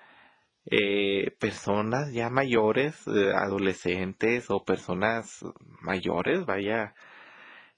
eh, 0.66 1.32
personas 1.38 2.12
ya 2.14 2.30
mayores, 2.30 2.96
eh, 3.06 3.32
adolescentes 3.34 4.46
o 4.48 4.64
personas 4.64 5.44
mayores, 5.82 6.46
vaya, 6.46 6.94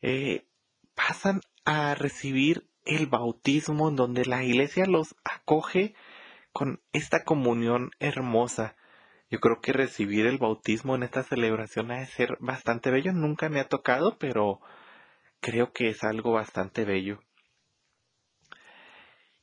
eh, 0.02 0.46
pasan 0.94 1.40
a 1.64 1.96
recibir 1.96 2.68
el 2.84 3.08
bautismo 3.08 3.88
en 3.88 3.96
donde 3.96 4.24
la 4.26 4.44
iglesia 4.44 4.86
los 4.86 5.16
acoge 5.24 5.94
con 6.52 6.80
esta 6.92 7.24
comunión 7.24 7.90
hermosa 7.98 8.76
yo 9.28 9.40
creo 9.40 9.60
que 9.60 9.72
recibir 9.72 10.26
el 10.26 10.38
bautismo 10.38 10.94
en 10.94 11.02
esta 11.02 11.24
celebración 11.24 11.90
ha 11.90 11.98
de 11.98 12.06
ser 12.06 12.36
bastante 12.40 12.90
bello. 12.90 13.12
Nunca 13.12 13.48
me 13.48 13.60
ha 13.60 13.68
tocado, 13.68 14.18
pero 14.18 14.60
creo 15.40 15.72
que 15.72 15.88
es 15.88 16.04
algo 16.04 16.32
bastante 16.32 16.84
bello. 16.84 17.20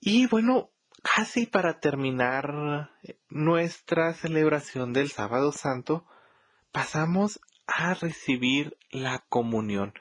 Y 0.06 0.28
bueno, 0.28 0.70
casi 1.02 1.46
para 1.46 1.80
terminar 1.80 2.90
nuestra 3.30 4.14
celebración 4.14 4.92
del 4.92 5.10
sábado 5.10 5.52
santo, 5.52 6.06
pasamos 6.72 7.40
a 7.68 7.94
recibir 7.94 8.78
la 8.92 9.24
comunión. 9.30 9.94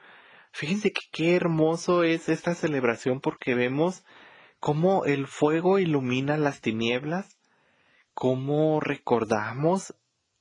Fíjense 0.50 0.92
que 0.92 1.02
qué 1.12 1.36
hermoso 1.36 2.02
es 2.02 2.28
esta 2.28 2.54
celebración 2.54 3.20
porque 3.20 3.54
vemos 3.54 4.04
cómo 4.58 5.04
el 5.04 5.26
fuego 5.26 5.78
ilumina 5.78 6.36
las 6.36 6.60
tinieblas 6.60 7.38
cómo 8.14 8.80
recordamos 8.80 9.94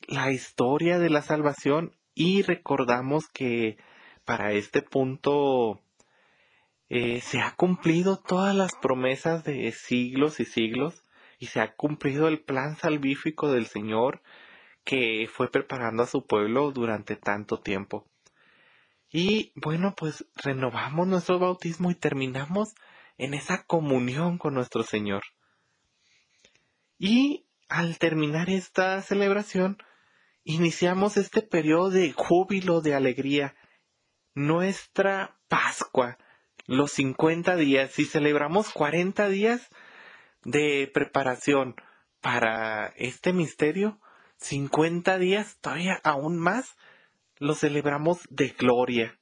la 0.08 0.32
historia 0.32 1.00
de 1.00 1.10
la 1.10 1.22
salvación 1.22 1.96
y 2.14 2.42
recordamos 2.42 3.28
que 3.30 3.78
para 4.26 4.52
este 4.54 4.82
punto 4.82 5.82
eh, 6.94 7.22
se 7.22 7.40
ha 7.40 7.56
cumplido 7.56 8.18
todas 8.18 8.54
las 8.54 8.76
promesas 8.76 9.46
de 9.46 9.72
siglos 9.72 10.42
y 10.42 10.46
siglos 10.46 11.06
y 11.40 11.46
se 11.46 11.62
ha 11.62 11.74
cumplido 11.74 12.28
el 12.28 12.42
plan 12.42 12.76
salvífico 12.76 13.50
del 13.50 13.66
Señor 13.66 14.22
que 14.84 15.30
fue 15.32 15.50
preparando 15.50 16.04
a 16.04 16.08
su 16.08 16.28
pueblo 16.28 16.72
durante 16.72 17.16
tanto 17.16 17.62
tiempo. 17.62 18.06
Y 19.10 19.54
bueno, 19.56 19.96
pues 19.96 20.26
renovamos 20.36 21.08
nuestro 21.08 21.40
bautismo 21.40 21.92
y 21.92 21.96
terminamos 21.96 22.76
en 23.18 23.36
esa 23.36 23.64
comunión 23.64 24.38
con 24.38 24.54
nuestro 24.54 24.84
Señor. 24.84 25.24
Y 27.00 27.46
al 27.70 28.00
terminar 28.00 28.50
esta 28.50 29.02
celebración, 29.02 29.78
iniciamos 30.44 31.16
este 31.16 31.42
periodo 31.42 31.90
de 31.90 32.12
júbilo, 32.12 32.82
de 32.82 32.96
alegría, 32.96 33.56
nuestra 34.34 35.40
Pascua, 35.48 36.18
los 36.66 36.92
50 36.92 37.56
días, 37.56 37.98
y 38.00 38.06
celebramos 38.06 38.72
40 38.72 39.30
días 39.30 39.70
de 40.44 40.90
preparación 40.94 41.76
para 42.22 42.94
este 42.98 43.34
misterio, 43.34 44.00
50 44.38 45.18
días, 45.18 45.58
todavía 45.62 46.00
aún 46.04 46.38
más, 46.38 46.76
lo 47.38 47.56
celebramos 47.56 48.20
de 48.30 48.50
gloria, 48.50 49.20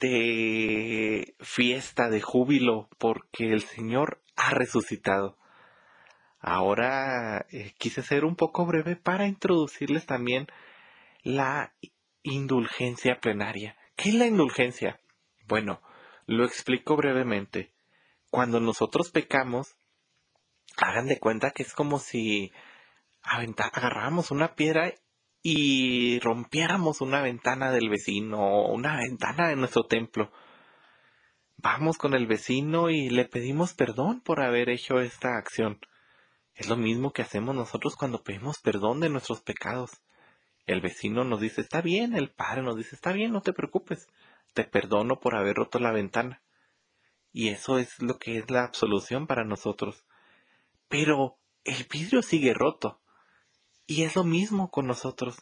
de 0.00 1.34
fiesta, 1.40 2.08
de 2.08 2.20
júbilo, 2.20 2.88
porque 2.98 3.52
el 3.52 3.62
Señor 3.62 4.22
ha 4.36 4.50
resucitado. 4.50 5.38
Ahora 6.38 7.46
eh, 7.50 7.72
quise 7.78 8.02
ser 8.02 8.24
un 8.24 8.36
poco 8.36 8.66
breve 8.66 8.94
para 8.96 9.26
introducirles 9.26 10.06
también 10.06 10.46
la 11.22 11.74
indulgencia 12.22 13.18
plenaria. 13.20 13.76
¿Qué 13.96 14.10
es 14.10 14.14
la 14.14 14.26
indulgencia? 14.26 15.00
Bueno, 15.46 15.80
lo 16.26 16.44
explico 16.44 16.96
brevemente. 16.96 17.72
Cuando 18.30 18.60
nosotros 18.60 19.10
pecamos, 19.10 19.76
hagan 20.76 21.06
de 21.06 21.18
cuenta 21.18 21.52
que 21.52 21.62
es 21.62 21.72
como 21.72 21.98
si 21.98 22.52
agarráramos 23.22 24.30
una 24.30 24.54
piedra 24.54 24.92
y 25.42 26.18
rompiéramos 26.20 27.00
una 27.00 27.22
ventana 27.22 27.70
del 27.70 27.88
vecino 27.88 28.38
o 28.40 28.72
una 28.72 28.96
ventana 28.96 29.48
de 29.48 29.56
nuestro 29.56 29.84
templo. 29.86 30.32
Vamos 31.56 31.98
con 31.98 32.14
el 32.14 32.26
vecino 32.26 32.90
y 32.90 33.08
le 33.08 33.24
pedimos 33.24 33.72
perdón 33.72 34.20
por 34.20 34.42
haber 34.42 34.68
hecho 34.68 35.00
esta 35.00 35.36
acción. 35.38 35.80
Es 36.54 36.68
lo 36.68 36.76
mismo 36.76 37.12
que 37.12 37.22
hacemos 37.22 37.54
nosotros 37.54 37.96
cuando 37.96 38.22
pedimos 38.22 38.58
perdón 38.60 39.00
de 39.00 39.08
nuestros 39.08 39.40
pecados. 39.42 40.02
El 40.66 40.80
vecino 40.80 41.22
nos 41.24 41.40
dice, 41.40 41.60
está 41.60 41.80
bien, 41.80 42.14
el 42.16 42.30
padre 42.30 42.62
nos 42.62 42.76
dice, 42.76 42.96
está 42.96 43.12
bien, 43.12 43.32
no 43.32 43.40
te 43.40 43.52
preocupes, 43.52 44.08
te 44.56 44.64
perdono 44.64 45.20
por 45.20 45.36
haber 45.36 45.56
roto 45.56 45.78
la 45.78 45.92
ventana. 45.92 46.42
Y 47.30 47.50
eso 47.50 47.78
es 47.78 48.00
lo 48.00 48.18
que 48.18 48.38
es 48.38 48.50
la 48.50 48.64
absolución 48.64 49.26
para 49.26 49.44
nosotros. 49.44 50.06
Pero 50.88 51.38
el 51.64 51.86
vidrio 51.92 52.22
sigue 52.22 52.54
roto. 52.54 53.02
Y 53.86 54.04
es 54.04 54.16
lo 54.16 54.24
mismo 54.24 54.70
con 54.70 54.86
nosotros. 54.86 55.36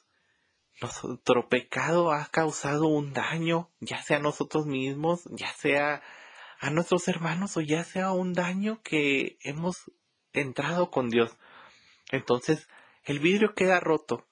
Nuestro 0.81 1.49
pecado 1.49 2.11
ha 2.11 2.27
causado 2.27 2.89
un 2.89 3.13
daño, 3.13 3.71
ya 3.79 4.03
sea 4.03 4.17
a 4.17 4.21
nosotros 4.21 4.67
mismos, 4.67 5.23
ya 5.31 5.53
sea 5.53 6.03
a 6.59 6.71
nuestros 6.71 7.07
hermanos 7.07 7.57
o 7.57 7.61
ya 7.61 7.85
sea 7.85 8.11
un 8.11 8.33
daño 8.33 8.83
que 8.83 9.39
hemos 9.43 9.93
entrado 10.33 10.91
con 10.91 11.09
Dios. 11.09 11.39
Entonces, 12.11 12.69
el 13.05 13.21
vidrio 13.21 13.55
queda 13.55 13.79
roto 13.79 14.27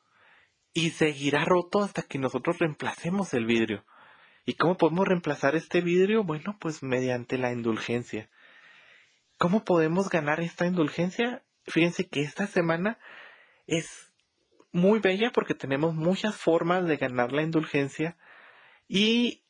y 0.73 0.91
seguirá 0.91 1.45
roto 1.45 1.85
hasta 1.85 2.03
que 2.03 2.19
nosotros 2.19 2.59
reemplacemos 2.59 3.33
el 3.33 3.47
vidrio. 3.47 3.85
¿Y 4.45 4.55
cómo 4.55 4.77
podemos 4.77 5.07
reemplazar 5.07 5.55
este 5.55 5.81
vidrio? 5.81 6.25
Bueno, 6.25 6.57
pues 6.61 6.83
mediante 6.83 7.39
la 7.39 7.53
indulgencia. 7.53 8.29
¿Cómo 9.39 9.65
podemos 9.65 10.09
ganar 10.09 10.41
esta 10.41 10.67
indulgencia? 10.67 11.43
Fíjense 11.65 12.09
que 12.09 12.23
esta 12.23 12.47
semana 12.47 12.99
es 13.67 14.13
muy 14.73 14.99
bella 14.99 15.31
porque 15.33 15.55
tenemos 15.55 15.95
muchas 15.95 16.37
formas 16.37 16.87
de 16.87 16.97
ganar 16.97 17.33
la 17.33 17.43
indulgencia 17.43 18.17
y 18.89 19.43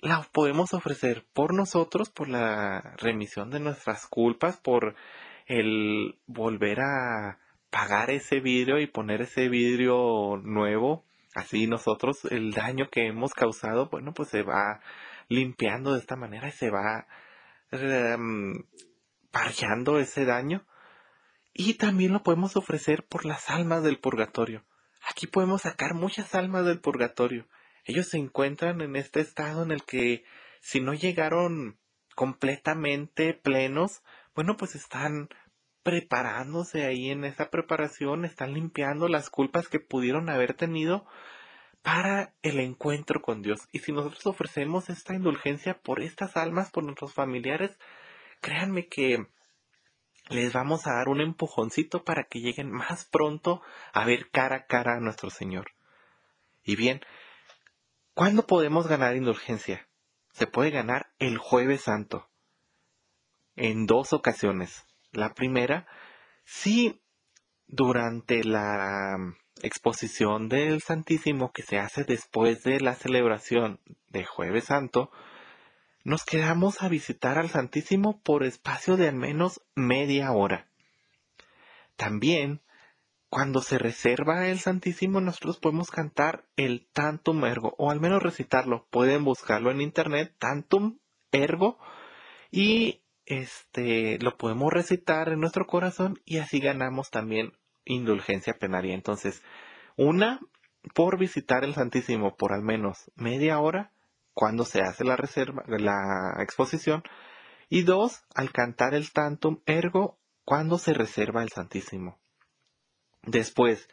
la 0.00 0.26
podemos 0.32 0.74
ofrecer 0.74 1.24
por 1.32 1.54
nosotros, 1.54 2.10
por 2.10 2.28
la 2.28 2.96
remisión 2.98 3.50
de 3.50 3.60
nuestras 3.60 4.06
culpas, 4.06 4.56
por 4.56 4.96
el 5.46 6.18
volver 6.26 6.80
a 6.80 7.38
pagar 7.70 8.10
ese 8.10 8.40
vidrio 8.40 8.80
y 8.80 8.86
poner 8.86 9.22
ese 9.22 9.48
vidrio 9.48 10.40
nuevo. 10.42 11.04
Así 11.34 11.66
nosotros 11.66 12.24
el 12.26 12.52
daño 12.52 12.88
que 12.90 13.06
hemos 13.06 13.32
causado, 13.32 13.88
bueno, 13.88 14.12
pues 14.12 14.28
se 14.28 14.42
va 14.42 14.80
limpiando 15.28 15.94
de 15.94 16.00
esta 16.00 16.16
manera 16.16 16.48
y 16.48 16.52
se 16.52 16.70
va 16.70 17.06
eh, 17.70 18.16
ese 19.98 20.24
daño. 20.24 20.66
Y 21.54 21.74
también 21.74 22.12
lo 22.12 22.22
podemos 22.22 22.56
ofrecer 22.56 23.04
por 23.06 23.24
las 23.24 23.50
almas 23.50 23.82
del 23.82 23.98
purgatorio. 23.98 24.64
Aquí 25.08 25.26
podemos 25.26 25.62
sacar 25.62 25.94
muchas 25.94 26.34
almas 26.34 26.64
del 26.64 26.80
purgatorio. 26.80 27.46
Ellos 27.84 28.08
se 28.08 28.18
encuentran 28.18 28.80
en 28.80 28.96
este 28.96 29.20
estado 29.20 29.62
en 29.62 29.70
el 29.70 29.82
que 29.84 30.24
si 30.60 30.80
no 30.80 30.94
llegaron 30.94 31.78
completamente 32.14 33.34
plenos, 33.34 34.02
bueno, 34.34 34.56
pues 34.56 34.74
están 34.74 35.28
preparándose 35.82 36.84
ahí 36.84 37.10
en 37.10 37.24
esa 37.24 37.50
preparación, 37.50 38.24
están 38.24 38.54
limpiando 38.54 39.08
las 39.08 39.30
culpas 39.30 39.68
que 39.68 39.80
pudieron 39.80 40.28
haber 40.28 40.54
tenido 40.54 41.06
para 41.82 42.32
el 42.42 42.60
encuentro 42.60 43.20
con 43.20 43.42
Dios. 43.42 43.60
Y 43.72 43.80
si 43.80 43.92
nosotros 43.92 44.26
ofrecemos 44.26 44.88
esta 44.88 45.14
indulgencia 45.14 45.78
por 45.80 46.00
estas 46.00 46.36
almas, 46.36 46.70
por 46.70 46.84
nuestros 46.84 47.12
familiares, 47.12 47.76
créanme 48.40 48.86
que 48.86 49.26
les 50.28 50.52
vamos 50.52 50.86
a 50.86 50.94
dar 50.94 51.08
un 51.08 51.20
empujoncito 51.20 52.04
para 52.04 52.24
que 52.24 52.40
lleguen 52.40 52.70
más 52.70 53.04
pronto 53.04 53.60
a 53.92 54.04
ver 54.04 54.30
cara 54.30 54.56
a 54.56 54.66
cara 54.66 54.96
a 54.96 55.00
nuestro 55.00 55.30
Señor. 55.30 55.72
Y 56.62 56.76
bien, 56.76 57.00
¿cuándo 58.14 58.46
podemos 58.46 58.86
ganar 58.86 59.16
indulgencia? 59.16 59.88
Se 60.32 60.46
puede 60.46 60.70
ganar 60.70 61.10
el 61.18 61.38
jueves 61.38 61.82
santo, 61.82 62.28
en 63.56 63.86
dos 63.86 64.12
ocasiones. 64.12 64.86
La 65.12 65.34
primera, 65.34 65.86
si 66.44 67.02
durante 67.66 68.44
la 68.44 69.16
exposición 69.62 70.48
del 70.48 70.80
Santísimo 70.80 71.52
que 71.52 71.62
se 71.62 71.78
hace 71.78 72.04
después 72.04 72.62
de 72.62 72.80
la 72.80 72.94
celebración 72.94 73.78
de 74.08 74.24
jueves 74.24 74.64
santo, 74.64 75.10
nos 76.04 76.24
quedamos 76.24 76.82
a 76.82 76.88
visitar 76.88 77.38
al 77.38 77.50
Santísimo 77.50 78.20
por 78.22 78.42
espacio 78.42 78.96
de 78.96 79.08
al 79.08 79.14
menos 79.14 79.60
media 79.74 80.32
hora. 80.32 80.66
También, 81.96 82.62
cuando 83.28 83.60
se 83.60 83.78
reserva 83.78 84.48
el 84.48 84.58
Santísimo, 84.58 85.20
nosotros 85.20 85.58
podemos 85.58 85.90
cantar 85.90 86.44
el 86.56 86.88
Tantum 86.92 87.44
Ergo, 87.44 87.74
o 87.78 87.90
al 87.90 88.00
menos 88.00 88.22
recitarlo. 88.22 88.86
Pueden 88.90 89.24
buscarlo 89.24 89.70
en 89.70 89.80
internet, 89.82 90.34
Tantum 90.38 90.98
Ergo, 91.30 91.78
y 92.50 93.01
este 93.26 94.18
lo 94.20 94.36
podemos 94.36 94.72
recitar 94.72 95.28
en 95.28 95.40
nuestro 95.40 95.66
corazón 95.66 96.20
y 96.24 96.38
así 96.38 96.60
ganamos 96.60 97.10
también 97.10 97.52
indulgencia 97.84 98.54
plenaria. 98.54 98.94
Entonces, 98.94 99.42
una 99.96 100.40
por 100.94 101.18
visitar 101.18 101.64
el 101.64 101.74
Santísimo 101.74 102.36
por 102.36 102.52
al 102.52 102.62
menos 102.62 103.10
media 103.14 103.60
hora 103.60 103.92
cuando 104.34 104.64
se 104.64 104.80
hace 104.80 105.04
la 105.04 105.16
reserva, 105.16 105.62
la 105.66 106.34
exposición, 106.40 107.02
y 107.68 107.82
dos, 107.82 108.22
al 108.34 108.52
cantar 108.52 108.94
el 108.94 109.12
tantum 109.12 109.60
ergo 109.66 110.18
cuando 110.44 110.78
se 110.78 110.94
reserva 110.94 111.42
el 111.42 111.50
Santísimo. 111.50 112.18
Después, 113.22 113.88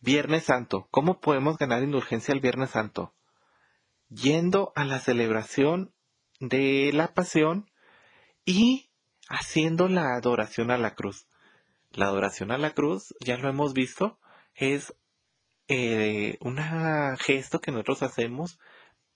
Viernes 0.00 0.44
Santo. 0.44 0.88
¿Cómo 0.90 1.20
podemos 1.20 1.58
ganar 1.58 1.82
indulgencia 1.82 2.32
el 2.32 2.40
Viernes 2.40 2.70
Santo? 2.70 3.14
Yendo 4.08 4.72
a 4.74 4.84
la 4.84 4.98
celebración 4.98 5.92
de 6.40 6.90
la 6.92 7.14
pasión 7.14 7.69
y 8.44 8.90
haciendo 9.28 9.88
la 9.88 10.14
adoración 10.16 10.70
a 10.70 10.78
la 10.78 10.94
cruz. 10.94 11.26
La 11.92 12.06
adoración 12.06 12.52
a 12.52 12.58
la 12.58 12.72
cruz, 12.72 13.14
ya 13.20 13.36
lo 13.36 13.48
hemos 13.48 13.72
visto, 13.72 14.18
es 14.54 14.94
eh, 15.68 16.36
un 16.40 16.58
gesto 17.18 17.60
que 17.60 17.72
nosotros 17.72 18.02
hacemos 18.02 18.58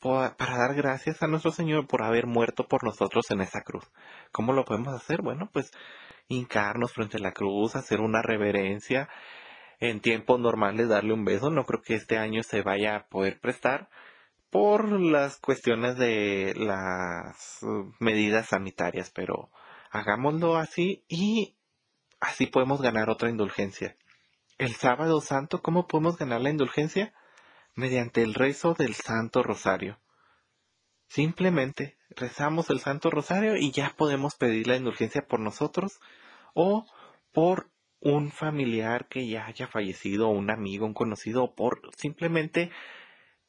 para 0.00 0.58
dar 0.58 0.74
gracias 0.74 1.22
a 1.22 1.26
nuestro 1.26 1.50
Señor 1.50 1.86
por 1.86 2.02
haber 2.02 2.26
muerto 2.26 2.68
por 2.68 2.84
nosotros 2.84 3.24
en 3.30 3.40
esa 3.40 3.62
cruz. 3.62 3.84
¿Cómo 4.32 4.52
lo 4.52 4.64
podemos 4.64 4.92
hacer? 4.92 5.22
Bueno, 5.22 5.48
pues 5.52 5.70
hincarnos 6.28 6.92
frente 6.92 7.16
a 7.16 7.20
la 7.20 7.32
cruz, 7.32 7.74
hacer 7.74 8.00
una 8.00 8.20
reverencia, 8.20 9.08
en 9.80 10.00
tiempos 10.00 10.38
normales 10.40 10.88
darle 10.88 11.14
un 11.14 11.24
beso. 11.24 11.50
No 11.50 11.64
creo 11.64 11.80
que 11.82 11.94
este 11.94 12.18
año 12.18 12.42
se 12.42 12.62
vaya 12.62 12.96
a 12.96 13.06
poder 13.06 13.40
prestar 13.40 13.88
por 14.54 14.88
las 15.00 15.38
cuestiones 15.38 15.98
de 15.98 16.54
las 16.56 17.58
medidas 17.98 18.50
sanitarias, 18.50 19.10
pero 19.10 19.50
hagámoslo 19.90 20.54
así 20.56 21.04
y 21.08 21.56
así 22.20 22.46
podemos 22.46 22.80
ganar 22.80 23.10
otra 23.10 23.30
indulgencia. 23.30 23.96
El 24.58 24.72
sábado 24.76 25.20
santo, 25.20 25.60
¿cómo 25.60 25.88
podemos 25.88 26.16
ganar 26.18 26.40
la 26.40 26.50
indulgencia? 26.50 27.12
mediante 27.74 28.22
el 28.22 28.34
rezo 28.34 28.74
del 28.74 28.94
Santo 28.94 29.42
Rosario. 29.42 29.98
Simplemente 31.08 31.96
rezamos 32.10 32.70
el 32.70 32.78
Santo 32.78 33.10
Rosario 33.10 33.56
y 33.56 33.72
ya 33.72 33.92
podemos 33.96 34.36
pedir 34.36 34.68
la 34.68 34.76
indulgencia 34.76 35.26
por 35.26 35.40
nosotros 35.40 35.98
o 36.54 36.86
por 37.32 37.68
un 37.98 38.30
familiar 38.30 39.08
que 39.08 39.26
ya 39.26 39.46
haya 39.46 39.66
fallecido, 39.66 40.28
un 40.28 40.48
amigo, 40.48 40.86
un 40.86 40.94
conocido, 40.94 41.42
o 41.42 41.54
por 41.56 41.80
simplemente 41.96 42.70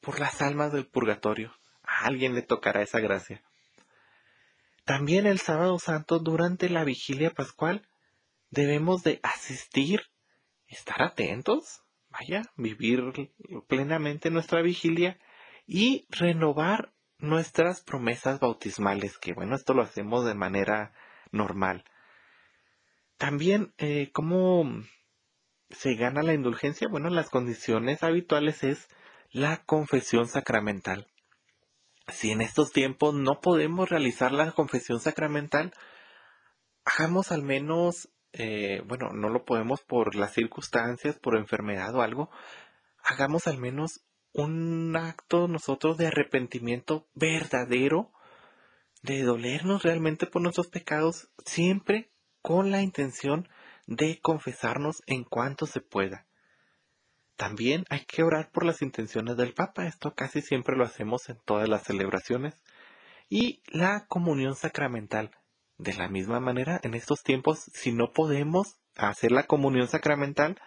por 0.06 0.20
las 0.20 0.42
almas 0.42 0.72
del 0.72 0.86
purgatorio. 0.86 1.54
A 1.84 2.06
alguien 2.06 2.36
le 2.36 2.42
tocará 2.42 2.82
esa 2.82 3.00
gracia. 3.00 3.42
También 4.86 5.26
el 5.26 5.40
sábado 5.40 5.80
santo, 5.80 6.20
durante 6.20 6.70
la 6.70 6.84
vigilia 6.84 7.32
pascual, 7.32 7.88
debemos 8.52 9.04
de 9.04 9.20
asistir, 9.24 10.04
estar 10.68 11.02
atentos 11.02 11.86
vaya, 12.20 12.44
vivir 12.56 13.32
plenamente 13.68 14.30
nuestra 14.30 14.62
vigilia 14.62 15.18
y 15.68 16.08
renovar 16.10 16.94
nuestras 17.18 17.82
promesas 17.82 18.40
bautismales, 18.40 19.18
que 19.18 19.34
bueno, 19.34 19.56
esto 19.56 19.74
lo 19.74 19.84
hacemos 19.84 20.26
de 20.26 20.36
manera 20.36 20.94
normal. 21.32 21.84
También, 23.18 23.74
eh, 23.78 24.12
¿cómo 24.14 24.84
se 25.70 25.96
gana 25.96 26.22
la 26.22 26.34
indulgencia? 26.34 26.88
Bueno, 26.88 27.10
las 27.10 27.30
condiciones 27.30 28.04
habituales 28.04 28.64
es 28.64 28.88
la 29.36 29.58
confesión 29.66 30.30
sacramental. 30.30 31.08
si 32.08 32.32
en 32.32 32.40
estos 32.40 32.72
tiempos 32.72 33.14
no 33.14 33.42
podemos 33.42 33.90
realizar 33.90 34.32
la 34.32 34.54
confesión 34.54 35.02
sacramental, 35.02 35.74
hagamos 36.86 37.34
al 37.34 37.42
menos, 37.44 38.08
eh, 38.32 38.82
bueno, 38.86 39.10
no 39.12 39.28
lo 39.28 39.44
podemos 39.44 39.82
por 39.82 40.16
las 40.16 40.34
circunstancias, 40.34 41.20
por 41.20 41.36
enfermedad 41.36 41.94
o 41.96 42.02
algo, 42.02 42.30
hagamos 43.04 43.48
al 43.48 43.58
menos 43.58 44.06
un 44.32 44.96
acto 44.96 45.50
nosotros 45.50 45.98
de 45.98 46.08
arrepentimiento 46.08 47.06
verdadero, 47.14 48.14
de 49.02 49.24
dolernos 49.24 49.84
realmente 49.84 50.28
por 50.28 50.44
nuestros 50.44 50.68
pecados, 50.68 51.28
siempre 51.46 52.10
con 52.42 52.72
la 52.72 52.82
intención 52.82 53.50
de 53.86 54.18
confesarnos 54.22 55.04
en 55.08 55.26
cuanto 55.26 55.66
se 55.66 55.82
pueda. 55.82 56.26
También 57.36 57.86
hay 57.90 58.06
que 58.06 58.24
orar 58.24 58.50
por 58.52 58.66
las 58.66 58.82
intenciones 58.82 59.38
del 59.38 59.54
Papa, 59.54 59.88
esto 59.88 60.14
casi 60.14 60.42
siempre 60.42 60.76
lo 60.76 60.86
hacemos 60.86 61.30
en 61.30 61.38
todas 61.46 61.68
las 61.68 61.84
celebraciones. 61.84 62.60
Y 63.30 63.62
la 63.68 64.06
comunión 64.08 64.56
sacramental. 64.56 65.32
De 65.78 65.94
la 65.94 66.08
misma 66.08 66.40
manera, 66.40 66.80
en 66.84 66.94
estos 66.94 67.22
tiempos, 67.22 67.60
si 67.74 67.92
no 67.92 68.14
podemos 68.14 68.78
hacer 68.96 69.32
la 69.32 69.44
comunión 69.44 69.88
sacramental, 69.90 70.58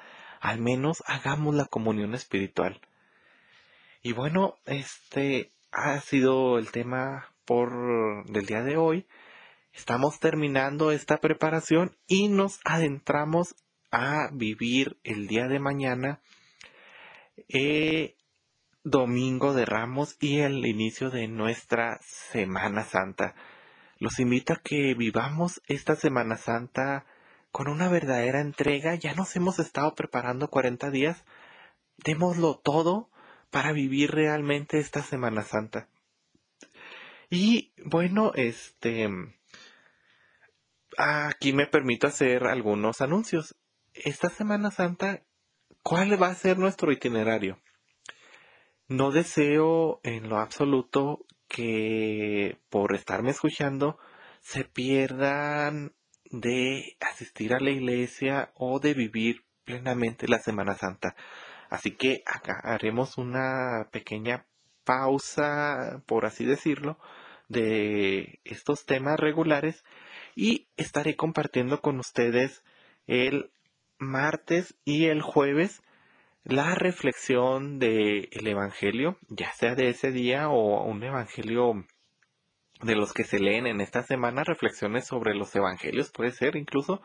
al 0.40 0.58
menos 0.58 1.02
hagamos 1.06 1.54
la 1.54 1.64
comunión 1.64 2.14
espiritual. 2.14 2.80
Y 4.02 4.12
bueno, 4.12 4.56
este 4.66 5.52
ha 5.72 6.00
sido 6.00 6.58
el 6.58 6.70
tema 6.70 7.32
por 7.44 8.26
del 8.26 8.46
día 8.46 8.62
de 8.62 8.76
hoy. 8.76 9.06
Estamos 9.72 10.20
terminando 10.20 10.90
esta 10.92 11.18
preparación 11.18 11.96
y 12.06 12.28
nos 12.28 12.60
adentramos 12.64 13.54
a 13.90 14.28
vivir 14.32 14.98
el 15.04 15.26
día 15.26 15.48
de 15.48 15.58
mañana, 15.58 16.20
eh, 17.48 18.16
domingo 18.84 19.54
de 19.54 19.64
Ramos 19.64 20.16
y 20.20 20.40
el 20.40 20.64
inicio 20.66 21.10
de 21.10 21.28
nuestra 21.28 22.00
Semana 22.02 22.84
Santa. 22.84 23.34
Los 23.98 24.18
invito 24.18 24.52
a 24.52 24.62
que 24.62 24.94
vivamos 24.94 25.60
esta 25.66 25.96
Semana 25.96 26.36
Santa 26.36 27.04
con 27.50 27.68
una 27.68 27.88
verdadera 27.88 28.40
entrega. 28.40 28.94
Ya 28.94 29.14
nos 29.14 29.34
hemos 29.36 29.58
estado 29.58 29.94
preparando 29.94 30.48
40 30.48 30.90
días. 30.90 31.24
Démoslo 31.96 32.58
todo 32.58 33.10
para 33.50 33.72
vivir 33.72 34.12
realmente 34.12 34.78
esta 34.78 35.02
Semana 35.02 35.42
Santa. 35.42 35.88
Y 37.30 37.72
bueno, 37.84 38.32
este 38.34 39.08
aquí 40.96 41.52
me 41.52 41.66
permito 41.66 42.06
hacer 42.06 42.44
algunos 42.44 43.00
anuncios. 43.00 43.56
Esta 43.94 44.28
Semana 44.28 44.70
Santa, 44.70 45.22
¿cuál 45.82 46.20
va 46.20 46.28
a 46.28 46.34
ser 46.34 46.58
nuestro 46.58 46.92
itinerario? 46.92 47.58
No 48.88 49.10
deseo 49.10 50.00
en 50.02 50.28
lo 50.28 50.38
absoluto 50.38 51.26
que 51.48 52.58
por 52.70 52.94
estarme 52.94 53.30
escuchando 53.30 53.98
se 54.40 54.64
pierdan 54.64 55.94
de 56.30 56.96
asistir 57.00 57.54
a 57.54 57.60
la 57.60 57.70
iglesia 57.70 58.50
o 58.54 58.80
de 58.80 58.94
vivir 58.94 59.44
plenamente 59.64 60.28
la 60.28 60.38
Semana 60.38 60.74
Santa. 60.74 61.14
Así 61.70 61.92
que 61.92 62.22
acá 62.26 62.60
haremos 62.62 63.18
una 63.18 63.88
pequeña 63.92 64.46
pausa, 64.84 66.02
por 66.06 66.24
así 66.24 66.44
decirlo, 66.44 66.98
de 67.48 68.40
estos 68.44 68.84
temas 68.86 69.18
regulares 69.18 69.84
y 70.34 70.68
estaré 70.76 71.16
compartiendo 71.16 71.80
con 71.80 71.98
ustedes 71.98 72.62
el 73.06 73.50
martes 73.98 74.76
y 74.84 75.06
el 75.06 75.22
jueves 75.22 75.82
la 76.48 76.74
reflexión 76.74 77.78
del 77.78 78.46
Evangelio, 78.46 79.18
ya 79.28 79.52
sea 79.52 79.74
de 79.74 79.90
ese 79.90 80.12
día 80.12 80.48
o 80.48 80.82
un 80.84 81.02
Evangelio 81.02 81.84
de 82.80 82.94
los 82.94 83.12
que 83.12 83.24
se 83.24 83.38
leen 83.38 83.66
en 83.66 83.82
esta 83.82 84.02
semana, 84.02 84.44
reflexiones 84.44 85.06
sobre 85.06 85.34
los 85.34 85.54
Evangelios, 85.54 86.10
puede 86.10 86.30
ser 86.30 86.56
incluso, 86.56 87.02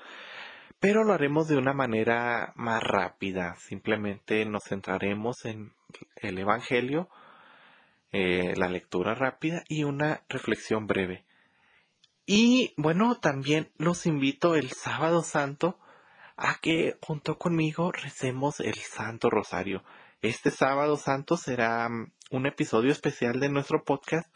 pero 0.79 1.03
lo 1.03 1.13
haremos 1.13 1.49
de 1.49 1.57
una 1.57 1.73
manera 1.73 2.53
más 2.55 2.81
rápida. 2.81 3.55
Simplemente 3.55 4.45
nos 4.45 4.63
centraremos 4.63 5.43
en 5.43 5.73
el 6.17 6.37
Evangelio, 6.37 7.09
eh, 8.13 8.53
la 8.55 8.69
lectura 8.69 9.13
rápida 9.13 9.63
y 9.67 9.83
una 9.83 10.23
reflexión 10.29 10.87
breve. 10.87 11.25
Y 12.25 12.73
bueno, 12.77 13.19
también 13.19 13.71
los 13.77 14.05
invito 14.05 14.55
el 14.55 14.71
sábado 14.71 15.21
santo 15.21 15.79
a 16.43 16.59
que 16.61 16.97
junto 17.01 17.37
conmigo 17.37 17.91
recemos 17.93 18.59
el 18.59 18.75
Santo 18.75 19.29
Rosario. 19.29 19.81
Este 20.21 20.51
sábado 20.51 20.97
santo 20.97 21.37
será 21.37 21.87
mm, 21.87 22.11
un 22.31 22.45
episodio 22.45 22.91
especial 22.91 23.39
de 23.39 23.47
nuestro 23.47 23.83
podcast 23.85 24.29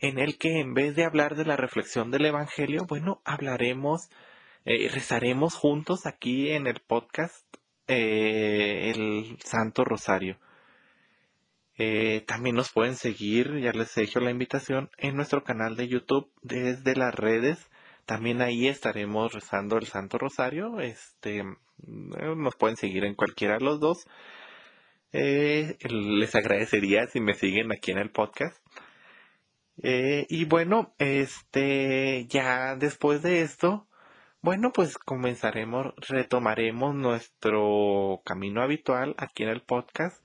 en 0.00 0.18
el 0.18 0.38
que 0.38 0.60
en 0.60 0.72
vez 0.72 0.96
de 0.96 1.04
hablar 1.04 1.36
de 1.36 1.44
la 1.44 1.56
reflexión 1.56 2.10
del 2.10 2.24
Evangelio, 2.24 2.86
bueno, 2.88 3.20
hablaremos 3.24 4.08
eh, 4.64 4.88
rezaremos 4.88 5.54
juntos 5.54 6.06
aquí 6.06 6.50
en 6.50 6.66
el 6.66 6.80
podcast 6.80 7.44
eh, 7.86 8.92
el 8.94 9.38
Santo 9.44 9.84
Rosario. 9.84 10.38
Eh, 11.78 12.24
también 12.26 12.56
nos 12.56 12.72
pueden 12.72 12.96
seguir, 12.96 13.58
ya 13.60 13.72
les 13.72 13.94
he 13.98 14.04
hecho 14.04 14.20
la 14.20 14.30
invitación, 14.30 14.90
en 14.96 15.16
nuestro 15.16 15.44
canal 15.44 15.76
de 15.76 15.88
YouTube 15.88 16.30
desde 16.40 16.96
las 16.96 17.14
redes. 17.14 17.70
También 18.06 18.40
ahí 18.40 18.68
estaremos 18.68 19.32
rezando 19.34 19.76
el 19.78 19.86
Santo 19.86 20.18
Rosario. 20.18 20.80
Este, 20.80 21.44
nos 21.86 22.56
pueden 22.56 22.76
seguir 22.76 23.04
en 23.04 23.14
cualquiera 23.14 23.58
de 23.58 23.64
los 23.64 23.80
dos. 23.80 24.06
les 25.12 26.34
agradecería 26.34 27.06
si 27.08 27.20
me 27.20 27.34
siguen 27.34 27.72
aquí 27.72 27.92
en 27.92 27.98
el 27.98 28.10
podcast. 28.10 28.56
y 29.82 30.44
bueno, 30.46 30.94
este, 30.98 32.26
ya 32.28 32.76
después 32.76 33.22
de 33.22 33.42
esto, 33.42 33.86
bueno, 34.46 34.70
pues 34.72 34.96
comenzaremos, 34.96 35.92
retomaremos 36.08 36.94
nuestro 36.94 38.22
camino 38.24 38.62
habitual 38.62 39.16
aquí 39.18 39.42
en 39.42 39.48
el 39.48 39.62
podcast, 39.62 40.22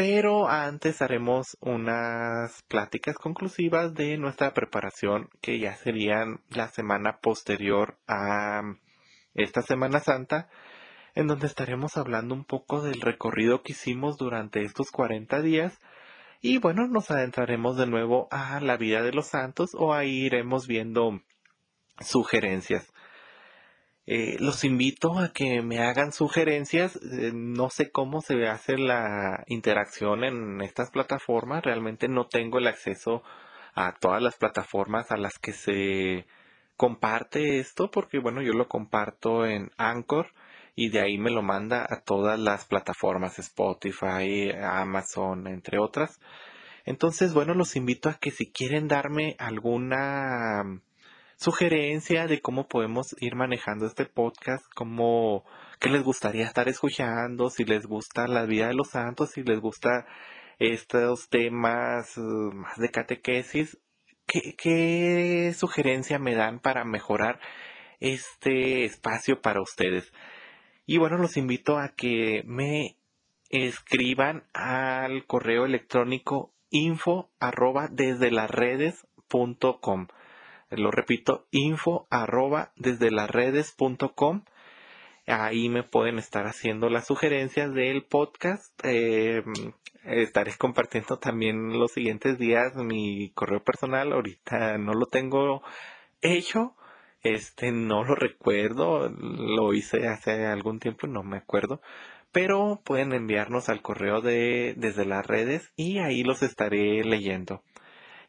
pero 0.00 0.48
antes 0.48 1.02
haremos 1.02 1.58
unas 1.60 2.62
pláticas 2.68 3.16
conclusivas 3.18 3.92
de 3.92 4.16
nuestra 4.16 4.54
preparación 4.54 5.28
que 5.42 5.58
ya 5.58 5.74
serían 5.76 6.40
la 6.48 6.68
semana 6.68 7.18
posterior 7.18 7.98
a 8.08 8.62
esta 9.34 9.60
Semana 9.60 10.00
Santa, 10.00 10.48
en 11.14 11.26
donde 11.26 11.46
estaremos 11.46 11.98
hablando 11.98 12.34
un 12.34 12.46
poco 12.46 12.80
del 12.80 13.02
recorrido 13.02 13.60
que 13.62 13.72
hicimos 13.72 14.16
durante 14.16 14.62
estos 14.62 14.90
40 14.90 15.42
días 15.42 15.78
y 16.40 16.56
bueno, 16.56 16.86
nos 16.86 17.10
adentraremos 17.10 17.76
de 17.76 17.86
nuevo 17.86 18.26
a 18.30 18.58
la 18.60 18.78
vida 18.78 19.02
de 19.02 19.12
los 19.12 19.26
santos 19.26 19.72
o 19.74 19.92
ahí 19.92 20.24
iremos 20.24 20.66
viendo 20.66 21.20
sugerencias. 22.00 22.90
Eh, 24.12 24.38
los 24.40 24.64
invito 24.64 25.20
a 25.20 25.32
que 25.32 25.62
me 25.62 25.78
hagan 25.78 26.12
sugerencias. 26.12 26.96
Eh, 26.96 27.30
no 27.32 27.70
sé 27.70 27.92
cómo 27.92 28.22
se 28.22 28.48
hace 28.48 28.76
la 28.76 29.44
interacción 29.46 30.24
en 30.24 30.60
estas 30.62 30.90
plataformas. 30.90 31.62
Realmente 31.62 32.08
no 32.08 32.26
tengo 32.26 32.58
el 32.58 32.66
acceso 32.66 33.22
a 33.72 33.94
todas 34.00 34.20
las 34.20 34.36
plataformas 34.36 35.12
a 35.12 35.16
las 35.16 35.38
que 35.38 35.52
se 35.52 36.26
comparte 36.76 37.60
esto 37.60 37.92
porque 37.92 38.18
bueno, 38.18 38.42
yo 38.42 38.52
lo 38.52 38.66
comparto 38.68 39.46
en 39.46 39.70
Anchor 39.76 40.32
y 40.74 40.88
de 40.88 41.02
ahí 41.02 41.16
me 41.16 41.30
lo 41.30 41.42
manda 41.42 41.86
a 41.88 42.00
todas 42.02 42.36
las 42.36 42.64
plataformas 42.64 43.38
Spotify, 43.38 44.50
Amazon, 44.60 45.46
entre 45.46 45.78
otras. 45.78 46.18
Entonces, 46.84 47.32
bueno, 47.32 47.54
los 47.54 47.76
invito 47.76 48.08
a 48.08 48.14
que 48.14 48.32
si 48.32 48.50
quieren 48.50 48.88
darme 48.88 49.36
alguna 49.38 50.64
sugerencia 51.40 52.26
de 52.26 52.42
cómo 52.42 52.68
podemos 52.68 53.16
ir 53.18 53.34
manejando 53.34 53.86
este 53.86 54.04
podcast, 54.04 54.62
cómo, 54.74 55.46
qué 55.78 55.88
les 55.88 56.02
gustaría 56.02 56.44
estar 56.44 56.68
escuchando, 56.68 57.48
si 57.48 57.64
les 57.64 57.86
gusta 57.86 58.28
la 58.28 58.44
vida 58.44 58.68
de 58.68 58.74
los 58.74 58.90
santos, 58.90 59.30
si 59.30 59.42
les 59.42 59.58
gusta 59.58 60.06
estos 60.58 61.30
temas 61.30 62.18
uh, 62.18 62.52
más 62.52 62.76
de 62.76 62.90
catequesis, 62.90 63.78
¿qué, 64.26 65.54
sugerencia 65.56 66.18
me 66.18 66.34
dan 66.34 66.60
para 66.60 66.84
mejorar 66.84 67.40
este 68.00 68.84
espacio 68.84 69.40
para 69.40 69.62
ustedes? 69.62 70.12
Y 70.84 70.98
bueno, 70.98 71.16
los 71.16 71.38
invito 71.38 71.78
a 71.78 71.88
que 71.88 72.42
me 72.44 72.96
escriban 73.48 74.44
al 74.52 75.24
correo 75.24 75.64
electrónico 75.64 76.52
info 76.68 77.30
desde 77.92 78.30
las 78.30 78.50
redes 78.50 79.06
punto 79.26 79.80
com. 79.80 80.08
Lo 80.70 80.92
repito, 80.92 81.46
info 81.50 82.06
arroba 82.10 82.72
desde 82.76 83.10
las 83.10 83.28
redes.com. 83.28 84.44
Ahí 85.26 85.68
me 85.68 85.82
pueden 85.82 86.18
estar 86.18 86.46
haciendo 86.46 86.88
las 86.88 87.06
sugerencias 87.06 87.74
del 87.74 88.04
podcast. 88.04 88.72
Eh, 88.84 89.42
estaré 90.04 90.52
compartiendo 90.56 91.18
también 91.18 91.78
los 91.78 91.92
siguientes 91.92 92.38
días 92.38 92.74
mi 92.76 93.30
correo 93.34 93.62
personal. 93.62 94.12
Ahorita 94.12 94.78
no 94.78 94.94
lo 94.94 95.06
tengo 95.06 95.62
hecho. 96.20 96.76
Este 97.22 97.72
no 97.72 98.04
lo 98.04 98.14
recuerdo. 98.14 99.08
Lo 99.08 99.72
hice 99.74 100.08
hace 100.08 100.46
algún 100.46 100.78
tiempo 100.78 101.06
y 101.06 101.10
no 101.10 101.22
me 101.22 101.38
acuerdo. 101.38 101.80
Pero 102.32 102.80
pueden 102.84 103.12
enviarnos 103.12 103.68
al 103.68 103.82
correo 103.82 104.20
de 104.20 104.74
desde 104.76 105.04
las 105.04 105.26
redes 105.26 105.72
y 105.76 105.98
ahí 105.98 106.22
los 106.22 106.42
estaré 106.42 107.02
leyendo. 107.04 107.64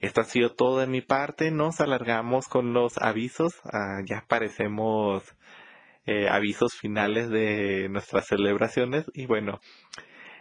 Esto 0.01 0.21
ha 0.21 0.23
sido 0.23 0.49
todo 0.53 0.79
de 0.79 0.87
mi 0.87 1.01
parte. 1.01 1.51
Nos 1.51 1.79
alargamos 1.79 2.47
con 2.47 2.73
los 2.73 2.97
avisos. 2.97 3.53
Ah, 3.65 4.01
ya 4.03 4.25
parecemos 4.27 5.23
eh, 6.05 6.27
avisos 6.27 6.73
finales 6.73 7.29
de 7.29 7.87
nuestras 7.89 8.25
celebraciones. 8.25 9.05
Y 9.13 9.27
bueno, 9.27 9.59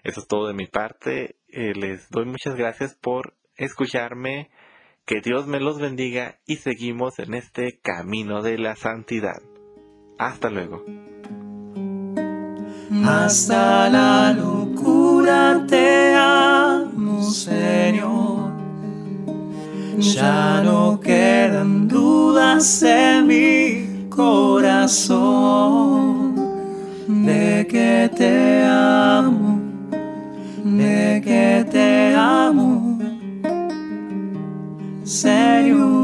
eso 0.03 0.21
es 0.21 0.27
todo 0.27 0.49
de 0.49 0.55
mi 0.55 0.67
parte. 0.67 1.37
Eh, 1.49 1.75
les 1.75 2.09
doy 2.09 2.25
muchas 2.25 2.57
gracias 2.57 2.97
por 2.97 3.37
escucharme. 3.57 4.51
Que 5.05 5.21
Dios 5.21 5.47
me 5.47 5.61
los 5.61 5.79
bendiga 5.79 6.39
y 6.47 6.57
seguimos 6.57 7.19
en 7.19 7.35
este 7.35 7.81
camino 7.83 8.43
de 8.43 8.59
la 8.59 8.77
santidad. 8.77 9.43
Hasta 10.19 10.49
luego. 10.49 10.85
Hasta 13.05 13.89
la 13.89 14.33
locura 14.33 15.65
te 15.69 16.15
amo, 16.15 17.23
Señor 17.25 18.50
ya 20.01 20.63
no 20.65 20.99
quedan 20.99 21.87
dudas 21.87 22.83
en 22.83 23.27
mi 23.27 24.09
corazón 24.09 25.21
de 27.07 27.67
que 27.71 28.11
te 28.17 28.65
amo, 28.65 29.61
de 30.65 31.21
que 31.23 31.67
te 31.71 32.15
amo, 32.15 32.99
Señor. 35.05 36.00